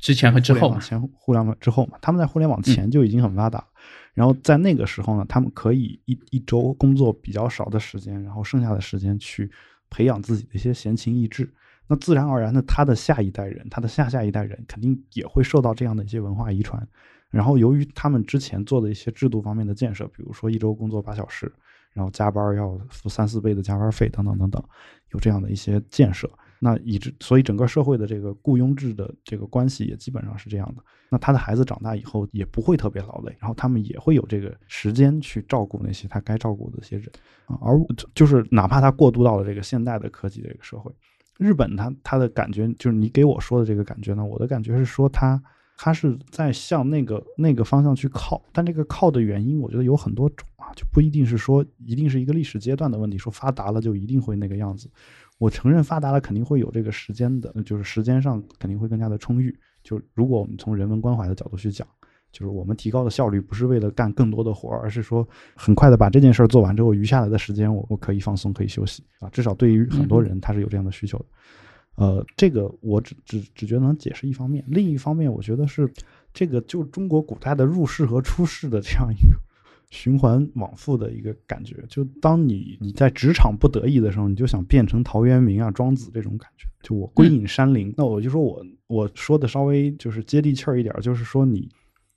[0.00, 3.66] 之前和之后嘛，前互联网之后嘛，他们在互联网前就已经很发达了。
[4.14, 9.50] 然后在那个时候呢，他们可以一一周工作比较少的时间，然后剩下的时间去
[9.90, 11.52] 培养自己的一些闲情逸致。
[11.86, 16.88] 那自然而然的，他的下一代人，他的下下一代人肯定也会受到这样的一些文化遗传。
[17.28, 21.52] 然后由于他们之前做的一些制度方面的建设，比如说一周工作八小时，
[21.94, 24.62] 然后加班要付三四倍的加班费等等等等，
[25.12, 26.28] 有这样的一些建设。
[26.58, 30.82] 那以至，所以整个社会的这个雇佣制的这个关系也基本上是这样的。
[31.10, 37.08] 那他的孩子长大以后也不会特别劳累，然后他们也会有这个时间去照顾那些他该照顾的一些人。
[37.60, 37.78] 而
[38.14, 40.90] 就是哪怕他过渡到了这个现代的科技这个社会，
[41.38, 45.40] 日本他他的感觉就是你给我说的这个感觉呢，我的感觉是说他
[45.76, 54.88] 他是在向那个那个方向去靠，但这个靠的原因我觉得有很多种啊，就不一定是说一定是一个历史阶段的问题，说发达了就一定会那个样子。
[55.38, 59.54] 我承认发达了肯定会有这个时间的，就是时间上肯定会更加的充裕。
[59.82, 61.86] 就如果我们从人文关怀的角度去讲，
[62.30, 69.28] 就是我们提高的效率不是为了干更多的活儿，而是说很快的把这件事儿做完之后，余下来的时间我我可以放松，可以休息啊。
[69.30, 71.24] 至少对于很多人他是有这样的需求的。
[71.96, 75.92] 呃，这个我只只只觉得能解释一方面，另一方面我觉得是
[76.32, 79.38] 这个就中国古代的入世和出世的这样一个。
[79.90, 86.66] 循环往复的一个感觉，就当你你在职场不得意的时候，你就想变成陶渊明啊、庄子这种感觉。
[86.82, 91.68] 就我归隐山林，那我就说我我说的稍微就是接地气儿一点，就是说你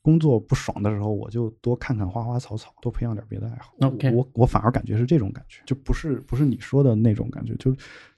[0.02, 3.76] 工作不爽的时候，我就多看看花花草草，多培养点别的爱好。
[3.82, 7.54] OK，我我反而感觉是这种感觉，就不是不是你说的那种感觉。
[7.58, 7.76] 就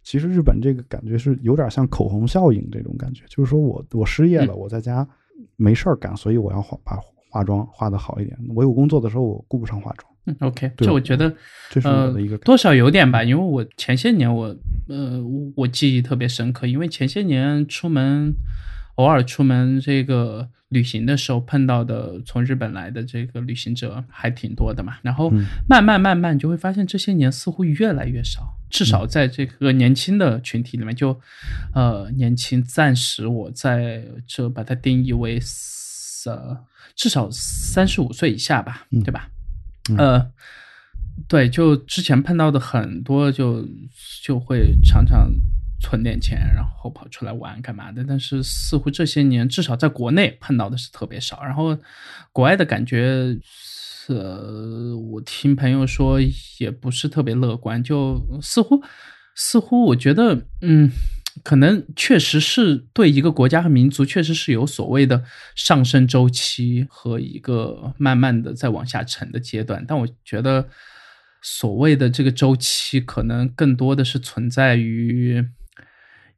[0.10, 5.08] 其实日本这个感觉是有点像口红效应这种感觉，就是说我我失业了，我在家
[5.56, 6.98] 没事儿干，所以我要化把。
[7.32, 10.12] 化妆化的好一点，我有工作的时候我顾不上化妆。
[10.26, 11.32] 嗯，OK，这我觉得
[11.70, 14.48] 这是我的一个多少有点吧，因为我前些年我
[14.88, 15.24] 呃
[15.56, 18.34] 我记忆特别深刻，因为前些年出门
[19.00, 25.32] 偶尔出门这个旅行的时候碰到的从日本来的这个旅行者还挺多的嘛，然后
[25.68, 31.18] 慢慢慢慢就会发现这些年似乎越来越少，至少在这个年轻的群体里面，就
[31.74, 35.40] 呃年轻暂时我在这把它定义为
[36.26, 36.58] 呃。
[36.96, 39.30] 至少三十五岁以下吧，对吧？
[39.98, 40.32] 呃，
[41.30, 43.66] 对，就之前碰到的很多，就
[44.22, 45.32] 就会常常
[45.80, 48.04] 存点钱，然后跑出来玩干嘛的。
[48.08, 51.44] 但是似乎这些年，至少在国内碰到的是特别少。
[51.44, 51.78] 然后
[52.32, 53.38] 国外的感觉，
[54.08, 56.20] 呃，我听朋友说
[56.60, 58.82] 也不是特别乐观，就似乎
[59.36, 60.92] 似乎我觉得，嗯。
[61.42, 65.24] 可能确实是对一个国家和民族，确实是有所谓的
[65.56, 69.86] 上升周期和一个慢慢的在往下沉的阶段。
[69.88, 70.68] 但我觉得，
[71.42, 75.42] 所谓的这个周期，可能更多的是存在于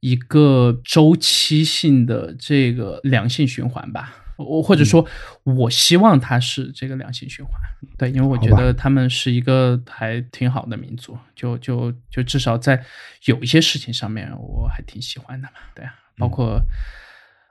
[0.01, 4.17] 一个周期性的这个良性循环吧。
[4.37, 5.07] 我或者说，
[5.43, 7.53] 我希望它是这个良性循环，
[7.95, 12.83] 对，因为我觉得他们是一个还挺好的民族，就就就至少在
[13.25, 16.59] 有一些事情上面，我还挺喜欢的嘛，对啊，包括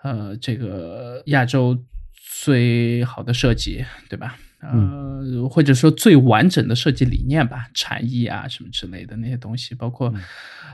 [0.02, 1.80] 呃这个亚洲
[2.12, 4.36] 最好的设计，对吧？
[4.60, 10.12] 呃，或者说最完整的设计理念吧，禅意啊什么之类的那些东西，包括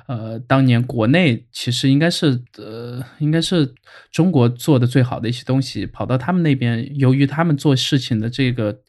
[0.07, 3.74] 呃，当年国内其实应该是呃，应该是
[4.11, 8.80] 中国做的最好的一些东西，跑到他们那边，由于他们做事情的这个。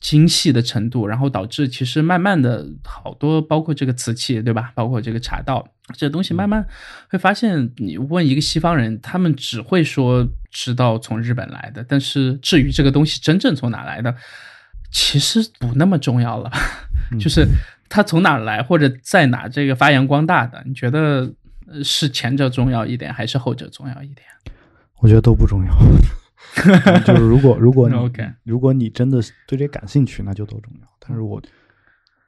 [0.00, 4.72] 精细的程度，然后导致其实慢慢的好多，包括这个瓷器，对吧？
[4.74, 5.64] 包括这个茶道
[5.96, 6.66] 这东西，慢慢
[7.08, 14.14] 会发现，你问一个西方人，他们只会说知道从日本来的，但是至于这个东西真正从哪来的，
[14.92, 16.50] 其实不那么重要了。
[17.18, 17.46] 就是
[17.88, 21.32] 它从哪来，或者在哪这个发扬光大的，你觉得
[21.82, 24.26] 是前者重要一点，还是后者重要一点？
[25.00, 25.72] 我觉得都不重要。
[27.04, 27.96] 就是如果如果你
[28.44, 30.88] 如果你真的对这感兴趣，那就都重要。
[31.00, 31.42] 但是我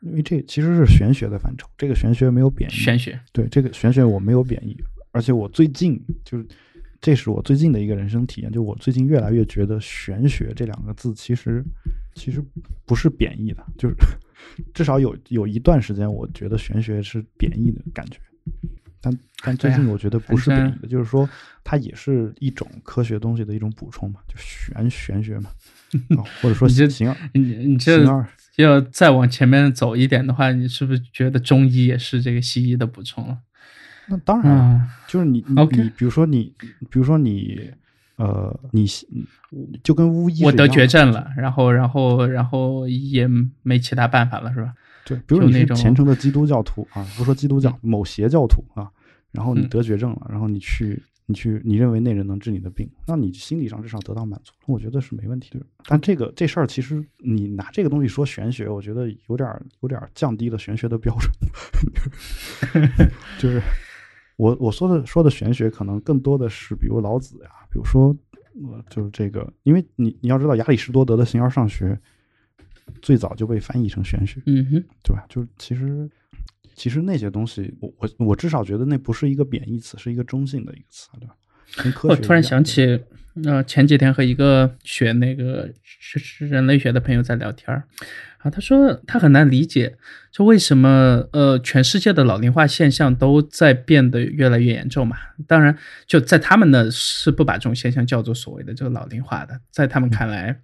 [0.01, 2.72] 因为这其实是玄学的范畴，这个玄学没有贬义。
[2.72, 4.77] 玄学对这个玄学我没有贬义，
[5.12, 6.47] 而且我最近就是
[7.05, 11.63] 这是我最近的一个人生体验，就我最近越来越觉得玄学这两个字其实
[12.15, 12.43] 其实
[12.87, 13.95] 不是贬义的，就是
[14.73, 18.17] 至少有有一段时间我觉得玄学是贬义的感觉。
[19.03, 21.29] 但但最近我觉得不是贬义的，就是说
[21.63, 25.51] 它也是一种科学东西的一种补充嘛，就玄玄学嘛，
[26.41, 28.03] 或者说行，你你这
[28.57, 33.37] 要再往前面走一点的话，你是不是觉得中医也是这个西医的补充了？
[34.07, 36.53] 那当然了，就是你你你，比如说你，
[36.91, 37.71] 比如说你，
[38.17, 38.87] 呃，你
[39.83, 43.29] 就跟巫医，我得绝症了，然后然后然后也
[43.63, 44.75] 没其他办法了，是吧？
[45.07, 48.91] 对，比如你是虔诚的基督教徒啊，不说基督教，某邪教徒啊，
[49.33, 55.65] 然后你得绝症了，然后你去，你去，你认为那人能治你的病，那你心理上至少得到满足，我觉得是没问题的。
[55.87, 59.47] 但这个这事儿其实你拿这个东西说玄学，我觉得有点
[59.81, 61.31] 有点降低了玄学的标准。
[63.39, 63.61] 就是
[64.37, 68.16] 我我说的说的玄学，可能更多的是比如老子呀，比如说
[68.70, 71.99] 呃，就是这个，因为你你要知道亚里士多德的形而上学。
[73.01, 75.24] 最早就被翻译成玄学，嗯哼，对吧？
[75.26, 76.07] 就其实，
[76.74, 81.35] 其实那些东西，我我我至少觉得那不是一个贬义词，是一个中性的一个词，对吧？
[82.03, 83.01] 我突然想起，
[83.43, 87.85] 呃，前几天和一个学那个是人类学的朋友在聊天儿，
[88.45, 89.97] 啊，他说他很难理解，
[90.31, 95.17] 就为什么呃，全世界的老龄化现象都在变得越来越严重嘛？
[95.49, 95.77] 当然，
[96.07, 100.61] 就在他们呢是不把这种现象叫做所谓的这个老龄化的，在他们看来，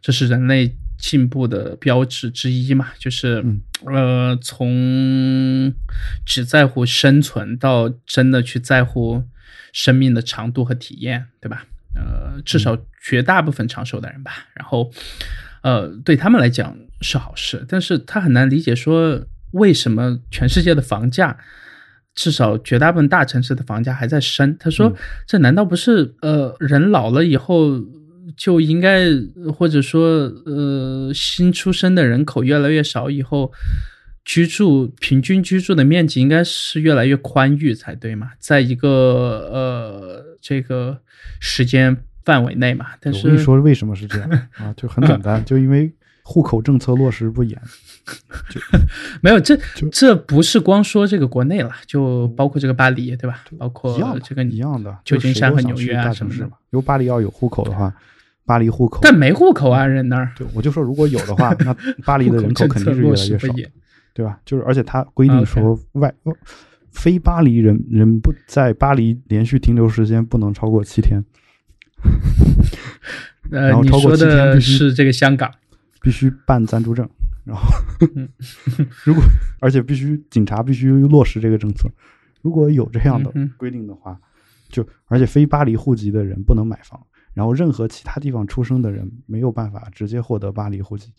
[0.00, 0.74] 这是人类。
[0.96, 3.44] 进步的标志之一嘛，就是
[3.84, 5.74] 呃，从
[6.24, 9.24] 只在乎生存到真的去在乎
[9.72, 11.66] 生命的长度和体验，对吧？
[11.96, 14.46] 呃，至少绝大部分长寿的人吧。
[14.54, 14.88] 然后，
[15.62, 21.36] 呃，对他们来讲是好事，但是他很难理解说为什么全世界的房价，
[22.14, 24.56] 至少绝大部分大城市的房价还在升。
[24.58, 24.92] 他说，
[25.26, 27.80] 这难道不是呃，人老了以后？
[28.38, 29.04] 就应该，
[29.54, 33.52] 或者说，呃，新出生的人口越来越少，以后
[34.24, 38.30] 居住平均居住的面积应该是越来越宽裕才对嘛？
[38.40, 38.88] 在一个
[39.52, 40.98] 呃这个
[41.38, 42.86] 时间范围内嘛。
[42.98, 44.72] 但是我跟你说为什么是这样 啊？
[44.74, 45.92] 就很简单，就因为
[46.24, 47.56] 户口政策落实不严。
[48.50, 48.60] 就
[49.22, 49.56] 没有这
[49.92, 53.44] 这不是光说这个国内了，就包括这个巴黎，对吧？
[53.56, 56.44] 包括这个一样的旧金山和纽约啊什么的。
[56.70, 57.94] 如果巴黎要有户口的话。
[58.46, 60.30] 巴黎户口，但没户口啊，人那儿。
[60.36, 63.48] 对，我就说如果有的话， 那巴黎的人口肯定是越来越少，
[64.12, 64.38] 对吧？
[64.44, 66.14] 就是而且他规定说，外
[66.92, 71.24] 非巴黎人人不在巴黎连续停留时间不能超过七天。
[73.50, 75.50] 呃，你说的是这个香港，
[76.04, 77.08] 必须办暂住证，
[77.44, 77.62] 然后
[79.04, 79.22] 如果
[79.58, 81.90] 而且必须警察必须落实这个政策。
[82.42, 84.20] 如果有这样的规定的话，
[84.68, 87.00] 就而且非巴黎户籍的人不能买房。
[87.32, 91.10] 然后，任何其他地方出生的人没有办法直接获得巴黎户籍，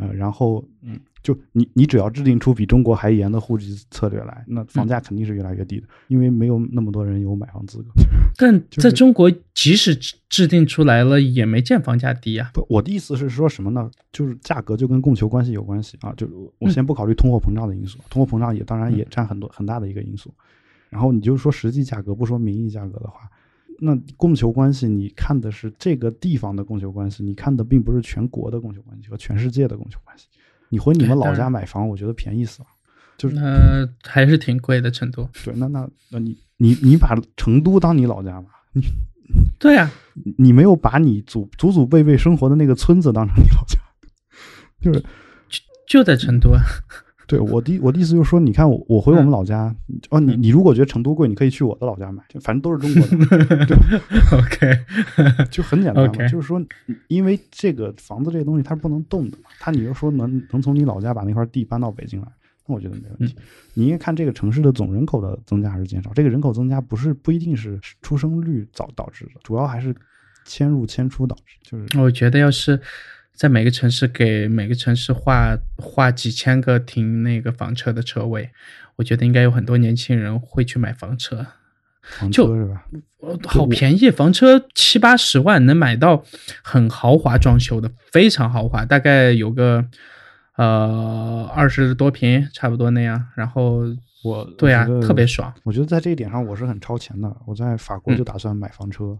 [0.00, 7.90] 呃，然后，嗯，就你你只要制定出比中国还严的户籍策略来，那房价肯定是越来越低的，因为没有那么多人有买房资格。
[8.38, 9.94] 但在中国，即使
[10.28, 12.50] 制定出来了，也没见房价低啊。
[12.54, 13.90] 不，我的意思是说什么呢？
[14.10, 16.14] 就是价格就跟供求关系有关系啊。
[16.16, 16.26] 就
[16.58, 20.32] 我先不考虑通货膨胀的因素，通货膨胀也当然也占很多很大的一个因素。
[20.88, 23.28] 然后你就说实际价格，不说名义价格的话。
[23.80, 30.26] 那供求关系，你看的是这个地方的供求关系，你看的并不是全国的供求关系和全世界的供求关系。
[30.68, 32.68] 你回你们老家买房，我觉得便宜死了，
[33.16, 35.28] 就是那还是挺贵的成都。
[35.44, 38.50] 对，那那那你你你把成都当你老家吧？
[38.72, 38.82] 你
[39.58, 39.90] 对呀，
[40.38, 43.78] 你没有把你祖祖祖辈辈生活的那个村子当成你老家，
[44.80, 45.00] 就是
[45.48, 46.60] 就就在成都啊。
[47.30, 49.72] 对我的我的意思就是说，你看我我回我们老家，
[50.08, 53.84] 哦，你你如果觉得成都贵，你可以去我的老家买，就反正都是中国的， 对吧
[54.32, 56.60] ？OK， 就很简单嘛就是说，
[57.06, 62.26] 因为这个房子这个东西它是不能动的嘛，它你就说能能从你老家把那块地搬到北京来，
[62.66, 63.36] 那我觉得没问题。
[63.74, 69.94] 你应该看这个城市的总人口的增加还是减少，这个人口增加不是不一定是出生率导导致的，主要还是
[70.44, 72.80] 迁入迁出导致，就是我觉得要是
[73.34, 78.50] 在每个城市给每个城市划划几千个停那个房车的车位，
[78.96, 81.46] 我觉得应该有很多年轻人会去买房车。
[82.02, 82.84] 房就车是吧？
[83.20, 86.24] 呃好便宜，房车七八十万能买到
[86.62, 89.84] 很豪华装修的，非常豪华，大概有个
[90.56, 93.28] 呃二十多平，差不多那样。
[93.36, 93.82] 然后
[94.24, 95.52] 我对啊特别爽。
[95.62, 97.34] 我觉得在这一点上我是很超前的。
[97.46, 99.16] 我在法嗯国就打算买房车，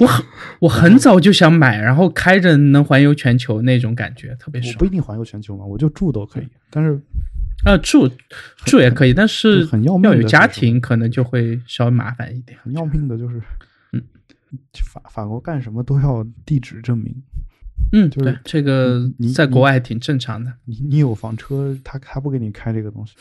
[0.00, 0.26] 我很
[0.60, 4.84] 我很早就想买，然后开着能环游全球那种感觉，特别爽我不。
[4.86, 6.48] 一定环游全球嘛，我就住都可以。
[6.70, 6.98] 但是
[7.64, 8.10] 呃，住
[8.64, 12.58] 住也可以，但是很要命的有家庭，可能就会稍微麻烦一点。
[12.62, 13.42] 很要命的就是，
[13.92, 14.02] 嗯，
[14.82, 17.14] 法法国干什么都要地址证明。
[17.92, 20.50] 嗯，就是对，这个你你在国外挺正常的。
[20.64, 23.14] 你你有房车，他他不给你开这个东西，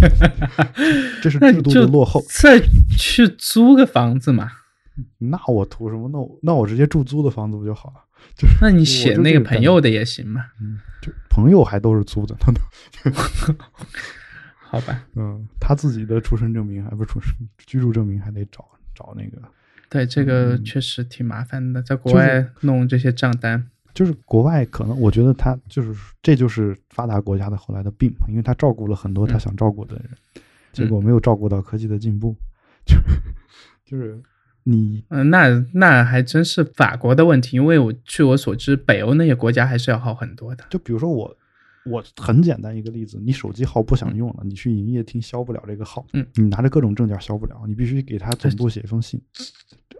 [1.20, 2.24] 这是制度的落后。
[2.28, 2.58] 再
[2.96, 4.50] 去租个房子嘛。
[5.18, 6.08] 那我图什么？
[6.08, 8.04] 那我那我直接住租的房子不就好了？
[8.36, 10.46] 就是那你写那个朋友的也行嘛？
[10.60, 12.60] 嗯，就朋友还都是租的，那都
[14.60, 15.04] 好吧。
[15.14, 19.42] 嗯，他自己的出生证明还不是出生居住证明还得找找那个，
[19.90, 23.68] 对，这个嗯确实挺麻烦的，在国外弄这些账单。
[23.92, 30.10] 就是国外可能我觉得他就是这就是发达国家的后来的病嘛，因为他照顾了很多他嗯想照顾的人，
[30.72, 32.34] 结果没有照顾到科技的进步，
[32.84, 32.96] 就
[33.84, 34.20] 就是
[34.64, 40.64] 你嗯、那那还真是法国的问题，因为我据我所知，北欧那些国家还是要好很多的。
[40.70, 41.36] 就比如说我，
[41.84, 49.20] 我很简单一个例子，你手机号不想用了，你去营业厅消不了这个号，嗯，你拿着各种证件消不了，你必须给他总部写一封信。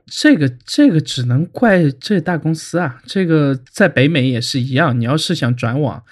[0.06, 4.98] 这个这个只能怪这大公司啊，这个在北美也是一样。
[4.98, 6.02] 你要是想转网，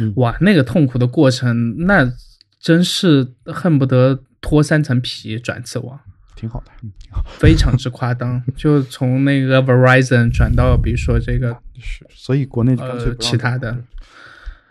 [0.00, 2.12] 嗯哇，那个痛苦的过程，那
[2.60, 5.98] 真是恨不得脱三层皮转次网。
[6.42, 7.24] 挺好的，嗯，挺好。
[7.38, 13.76] 非常之夸张，就从那个 Verizon 转到比如说这个是，所以国内干脆呃其他的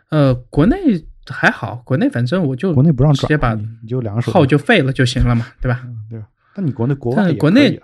[0.10, 0.76] 呃国内
[1.28, 5.80] 还好，国内反正我就国内不让直接把，你你就两个手号就废了就行了嘛，对吧？
[5.86, 6.26] 嗯对吧？
[6.54, 7.82] 但你国内国外国内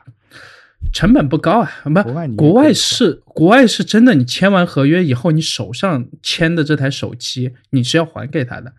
[0.91, 8.73] 成本不高啊，不，国外国外是国外是真的，你签完合约以后，你手上签的这台手机你是要还给他的，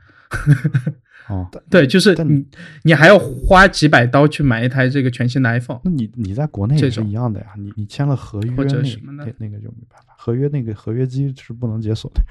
[1.28, 2.44] 哦，对，就是你
[2.84, 12.22] 你还要花几百刀去买一台这个全新的 iPhone，那你你在国内也是一样的呀，你你签了合约或者什么的那那个就没办法，合约那个合约机是不能解锁的。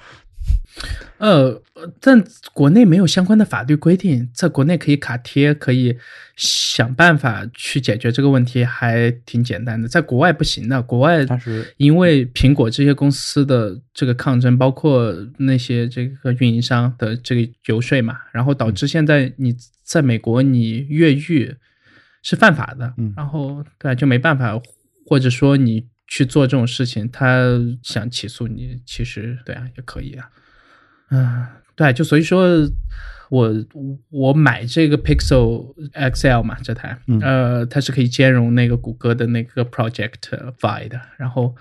[1.17, 1.59] 呃，
[1.99, 2.23] 但
[2.53, 5.97] 国内没有相关的法律规定，在国内可以卡贴，可以
[6.35, 9.87] 想办法去解决这个问题，还挺简单的。
[9.87, 11.25] 在国外不行的，国外
[11.77, 21.55] 因为苹果这些公司的这个抗争，包括那些这个运营商的这个游说嘛，然后导致现在你在美国你越狱
[22.21, 24.61] 是犯法的，嗯然后对啊就没办法，
[25.07, 27.45] 或者说你去做这种事情，他
[27.83, 30.29] 想起诉你，其实对啊也可以啊，
[31.11, 31.45] 嗯，
[31.75, 32.67] 对，就所以说。
[33.29, 33.53] 我
[34.09, 40.13] 我买这个 Pixel XL 嘛，这台，嗯呃，它是可以兼容那个谷歌的那个 Project
[40.61, 40.97] Vi 的。
[41.17, 41.53] 然后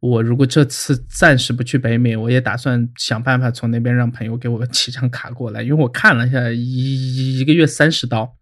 [0.00, 8.34] 我如果这次暂时不去北美，我也打算想办法从那边让朋友给我寄张卡过来，因为我看了一下，一一个月三十刀，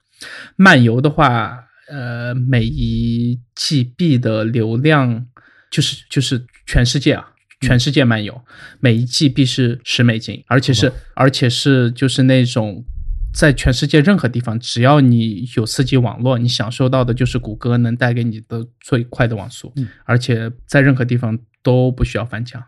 [0.57, 5.27] 漫游的话，呃，每一 GB 的流量
[5.71, 7.33] 就是就是全世界啊。
[7.63, 8.45] 全世界漫游，
[8.81, 12.85] 每一 GB 是十美金，而且是而且是就是那种
[13.33, 19.89] 在全世界任何地方，只要你有 4G 网络，你享受到的就是谷歌能带给你的最快的网速，嗯。
[20.05, 22.63] 而且在任何地方都不需要翻墙，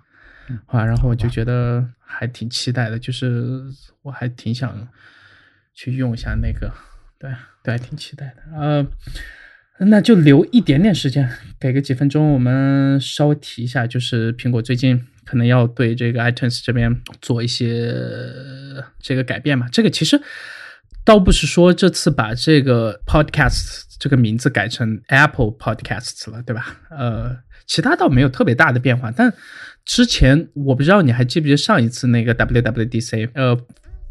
[0.49, 0.59] 嗯。
[0.65, 3.63] 啊，然后我就觉得还挺期待的，就是
[4.01, 4.89] 我还挺想
[5.75, 6.73] 去用一下那个，
[7.19, 7.31] 对
[7.71, 8.87] 还挺期待的，呃。
[9.81, 11.31] 那就留一点点时间，
[11.61, 17.95] 给个几分钟，我们稍微提一下，就是苹果最近可能要对这个 iTunes 这边做一些
[18.99, 19.69] 这个改变嘛。
[19.71, 20.21] 这个其实
[21.05, 26.77] 倒不是说这次把这个 Podcast 这个名字改成 Apple Podcasts 了，对吧？
[26.91, 29.33] 呃，其他倒没有特别大的变化，但
[29.85, 33.57] 之前我不知道你还记不记得上一次那个 WWDC，呃。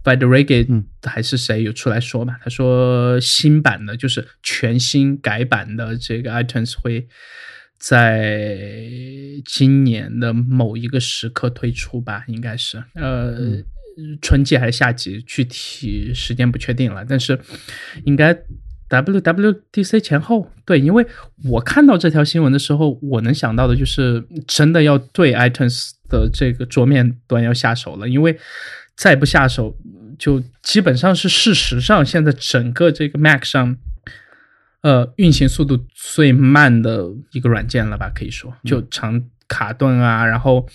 [0.08, 2.38] B y the Reggae 嗯还是谁有出来说嘛？
[2.42, 7.06] 他说新版的就是全新改版的这个 iTunes 会
[7.78, 8.56] 在
[9.46, 12.82] 今年的某一个时刻推出吧，应该是。
[12.96, 13.62] 呃，
[14.22, 17.38] 春季还是夏季，具体时间不确定了，但是
[18.06, 18.34] 应该
[18.90, 20.50] WWDC 前后。
[20.66, 21.06] 对，因为
[21.44, 28.38] 我看到这条新闻的时候，我能想到的就是真的要对 iTunes 的这个桌面端要下手了，因为
[28.96, 29.78] 再不下手，
[30.18, 33.78] 就基本上是事实上现在整个这个 Mac 上。
[34.82, 38.10] 呃，运行速度最慢的一个软件了吧？
[38.16, 40.66] 可以说，就常卡顿啊，然后，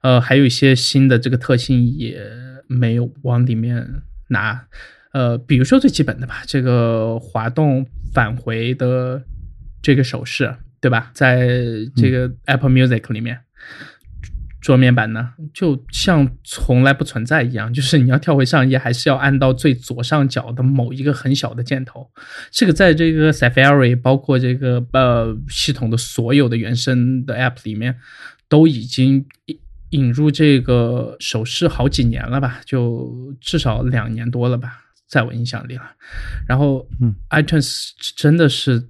[0.00, 2.22] 呃，还有一些新的这个特性也
[2.68, 3.84] 没有往里面
[4.28, 4.64] 拿。
[5.12, 7.84] 呃，比如说最基本的吧，这个滑动
[8.14, 9.22] 返回的
[9.82, 11.10] 这个手势，对吧？
[11.12, 11.46] 在
[11.96, 13.40] 这个 Apple Music 里面。
[14.62, 22.08] 桌面版呢，就像从来不存在一样，就是你要跳回上一页，还是要按到最左上角的某一个很小的箭头。
[22.52, 27.98] 这个在这个 Safari，包括这个呃系统的所有的原生的 App 里面，
[28.48, 29.58] 都已经引
[29.90, 32.60] 引入这个手势好几年了吧？
[32.64, 34.78] 就至少两年多了吧，
[35.08, 35.82] 在我印象里了。
[36.46, 38.88] 然后，嗯，iTunes 真的是。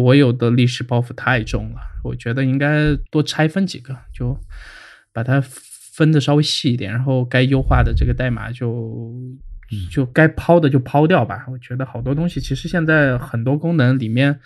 [0.00, 4.34] 所有的历史包袱太重了，我觉得应该多拆分几个，就
[5.12, 9.12] 把它分的稍微细一点，然后该优化的这个代码就
[9.92, 11.44] 就该抛的就抛掉吧。
[11.52, 14.40] 我觉得好多东西其实现在很多功能里面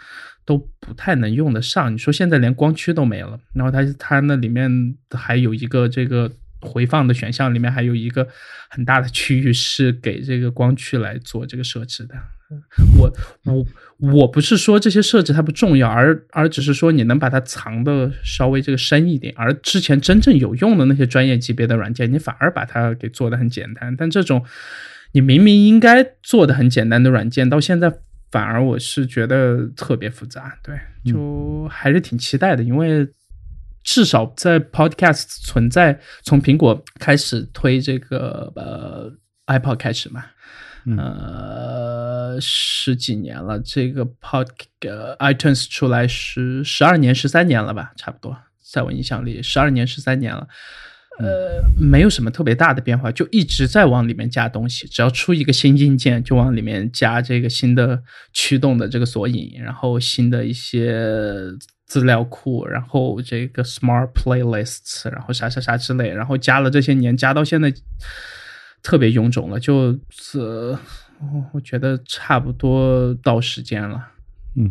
[0.44, 1.94] 都不太能用得上。
[1.94, 4.68] 你说现在连光驱都没了，然后它它那里面
[5.12, 6.28] 还有一个这个
[6.64, 8.26] 回放的选项，里面还有一个
[8.70, 12.14] 很大的区域是给这个光驱来做这个设置的。
[12.98, 13.10] 我
[13.44, 13.66] 我
[14.12, 19.34] 我不是说这些设置它不重要，而而只是说你能把它藏的稍微这个深一点。
[19.36, 23.96] 而之前真正有用的那些专业级别的软件，你反而把它给做的很简单。
[23.96, 24.44] 但这种
[25.12, 27.92] 你明明应该做的很简单的软件，到现在
[28.30, 30.56] 反而我是觉得特别复杂。
[30.62, 33.08] 对，就还是挺期待的，因为
[33.84, 39.12] 至少在 Podcast 存在，从苹果开始推这个呃
[39.46, 40.24] iPod 开始嘛。
[40.98, 44.48] 呃，十几年了，这个 Pod
[45.18, 50.48] iTunes 出来十十二年、十三年了吧，差不多，在我印象里，十二年、十三年了。
[51.20, 54.86] 呃，没有什么特别大的变化，就一直在往里面加东西。
[54.88, 58.02] 只要出一个新硬件，就往里面加这个新的
[58.32, 61.38] 驱动的这个索引，然后新的一些
[61.86, 67.72] 资料库，然后这个 Smart Playlists，然后啥啥啥之类，然后加了这些年，加到现在。
[68.86, 70.78] 特别臃肿了，就这，
[71.54, 74.10] 我觉得差不多到时间了。
[74.56, 74.70] 嗯，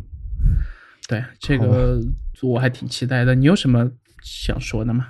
[1.08, 2.00] 对，这个
[2.44, 3.34] 我还挺期待的。
[3.34, 3.92] 你有什么
[4.22, 5.08] 想说的吗？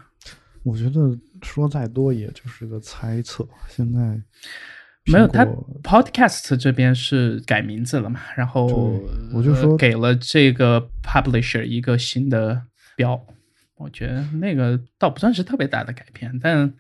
[0.64, 3.46] 我觉得说再多也就是个猜测。
[3.68, 4.18] 现在
[5.06, 5.46] 没有，他
[5.84, 8.22] Podcast 这边是改名字了嘛？
[8.36, 8.66] 然后
[9.34, 12.62] 我就说给了这个 Publisher 一个新的
[12.96, 13.26] 标。
[13.76, 16.72] 我觉得那个倒不算是特别大的改变，但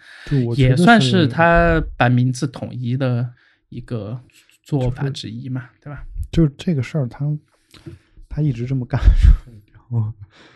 [0.55, 3.29] 也算是他把名字统一的
[3.67, 4.17] 一个
[4.63, 6.05] 做法之一嘛，对吧？
[6.31, 7.25] 就是这个事儿，他
[8.29, 9.01] 他一直这么干。
[9.73, 10.13] 然后，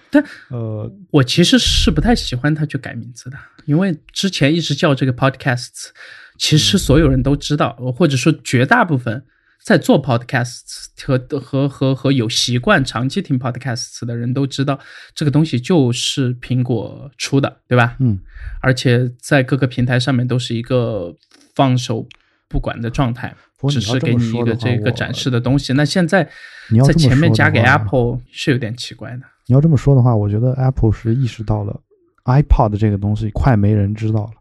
[0.09, 5.89] 但呃，我其实是不太喜欢他去改名字的，因为之前一直叫这个 Podcasts，
[6.37, 9.23] 其实所有人都知道，或者说绝大部分。
[9.63, 14.79] 在做 podcasts 和和和和有习惯长期听 podcasts 的人都知道，
[15.13, 17.97] 这个东西就是苹果出的，对吧？
[17.99, 18.17] 嗯，
[18.61, 21.13] 而且在各个平台上面都是一个
[21.53, 22.07] 放手
[22.47, 23.35] 不管的状态，
[23.69, 25.73] 只是给你一个这个展示的东西。
[25.73, 26.23] 那现在
[26.85, 29.23] 在前面加给 Apple 是有点奇怪的。
[29.47, 31.77] 你要这么说的话，我觉得 Apple 是意识到了
[32.23, 34.31] iPod 这个东西快没人知道了，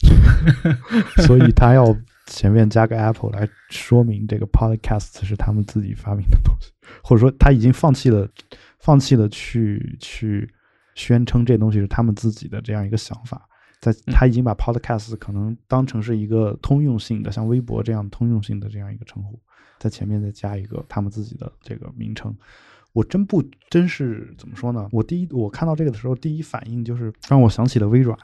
[1.26, 1.96] 所以他要。
[2.28, 8.28] 前面加个 Apple 来说明这个 Podcast 是他们自己发明的东西， 或者说他已经放弃了，
[8.80, 10.52] 放弃了去去
[10.96, 13.48] 宣称这东西是他们自己的这样一个想法，
[13.80, 19.38] 在他已经把 Podcast 可能当成是一个通用性的，像微博这样通用性的这样一个称呼，
[19.78, 22.36] 在前面再加一个他们自己的这个名称，
[22.92, 23.40] 我真不
[23.70, 24.88] 真是怎么说呢？
[24.90, 28.18] 我第一我看到这个的时候，第一反应就是让我想起了微软。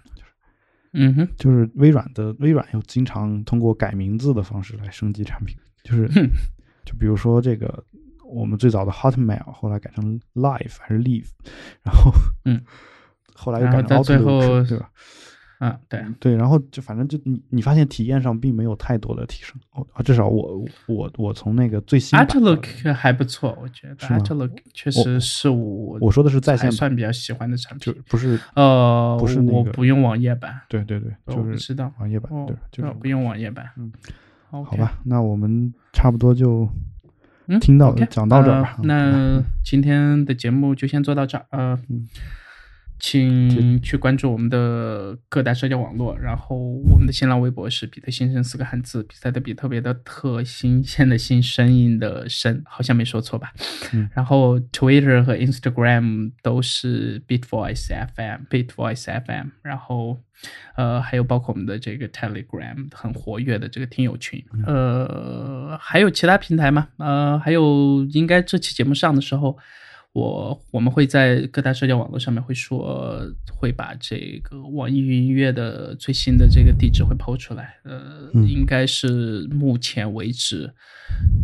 [0.92, 6.06] 嗯哼，就是微软的微软又经常通过改名字的方式来升级产品，就是，
[6.84, 7.82] 就比如说这个
[8.24, 11.28] 我们最早的 Hotmail 后来改成 Live 还是 Live，
[11.82, 12.12] 然后
[12.44, 12.60] 嗯，
[13.34, 14.90] 后来又改成 Outlook，对吧？
[15.62, 19.56] 啊，对对，然后就反正就你你发现体验上并没有太多的提升，
[19.92, 33.92] 啊，至少我我我从那个最新 Outlook 还不错，我觉得 Outlook 确实是我我说的是在线算比较喜欢的产品，就不是呃不是那个我不用网页版，对对对，就是知道网页版，对，就是不用网页版，嗯，
[34.50, 36.68] 好吧，那我们差不多就
[37.46, 41.78] 嗯听到讲到这儿，那今天的节目就先做到这儿，呃。
[43.04, 53.52] 请去关注我们的各大社交网络，然后我们的新浪微博是“比特先生”四个汉字，比赛的比特别的特新鲜的新声音的声，好像没说错吧？
[53.92, 60.20] 嗯，然后 Twitter 和 Instagram 都是 Beat Voice FM，Beat Voice FM，然后
[60.76, 66.86] 呃还有包括我们的这个 Telegram 很活跃的这个听友群，呃还有其他平台吗？
[66.98, 69.58] 呃还有应该这期节目上的时候。
[70.12, 73.18] 我我们会在各大社交网络上面会说，
[73.50, 77.76] 会把这个网易云音乐的最新的这个地址会抛出来。
[77.84, 80.70] 呃，应该是目前为止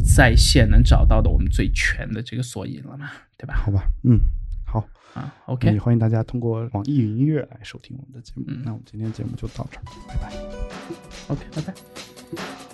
[0.04, 3.54] 在线能找到的我们最全的这个索引了嘛，对吧？
[3.54, 4.20] 好吧，嗯，
[4.66, 8.44] 好啊，OK，也欢迎大家通过网易云音乐来收听我们的节目。
[8.64, 10.30] 那我们今天节目就到这儿，拜拜。
[11.28, 12.67] OK，拜拜。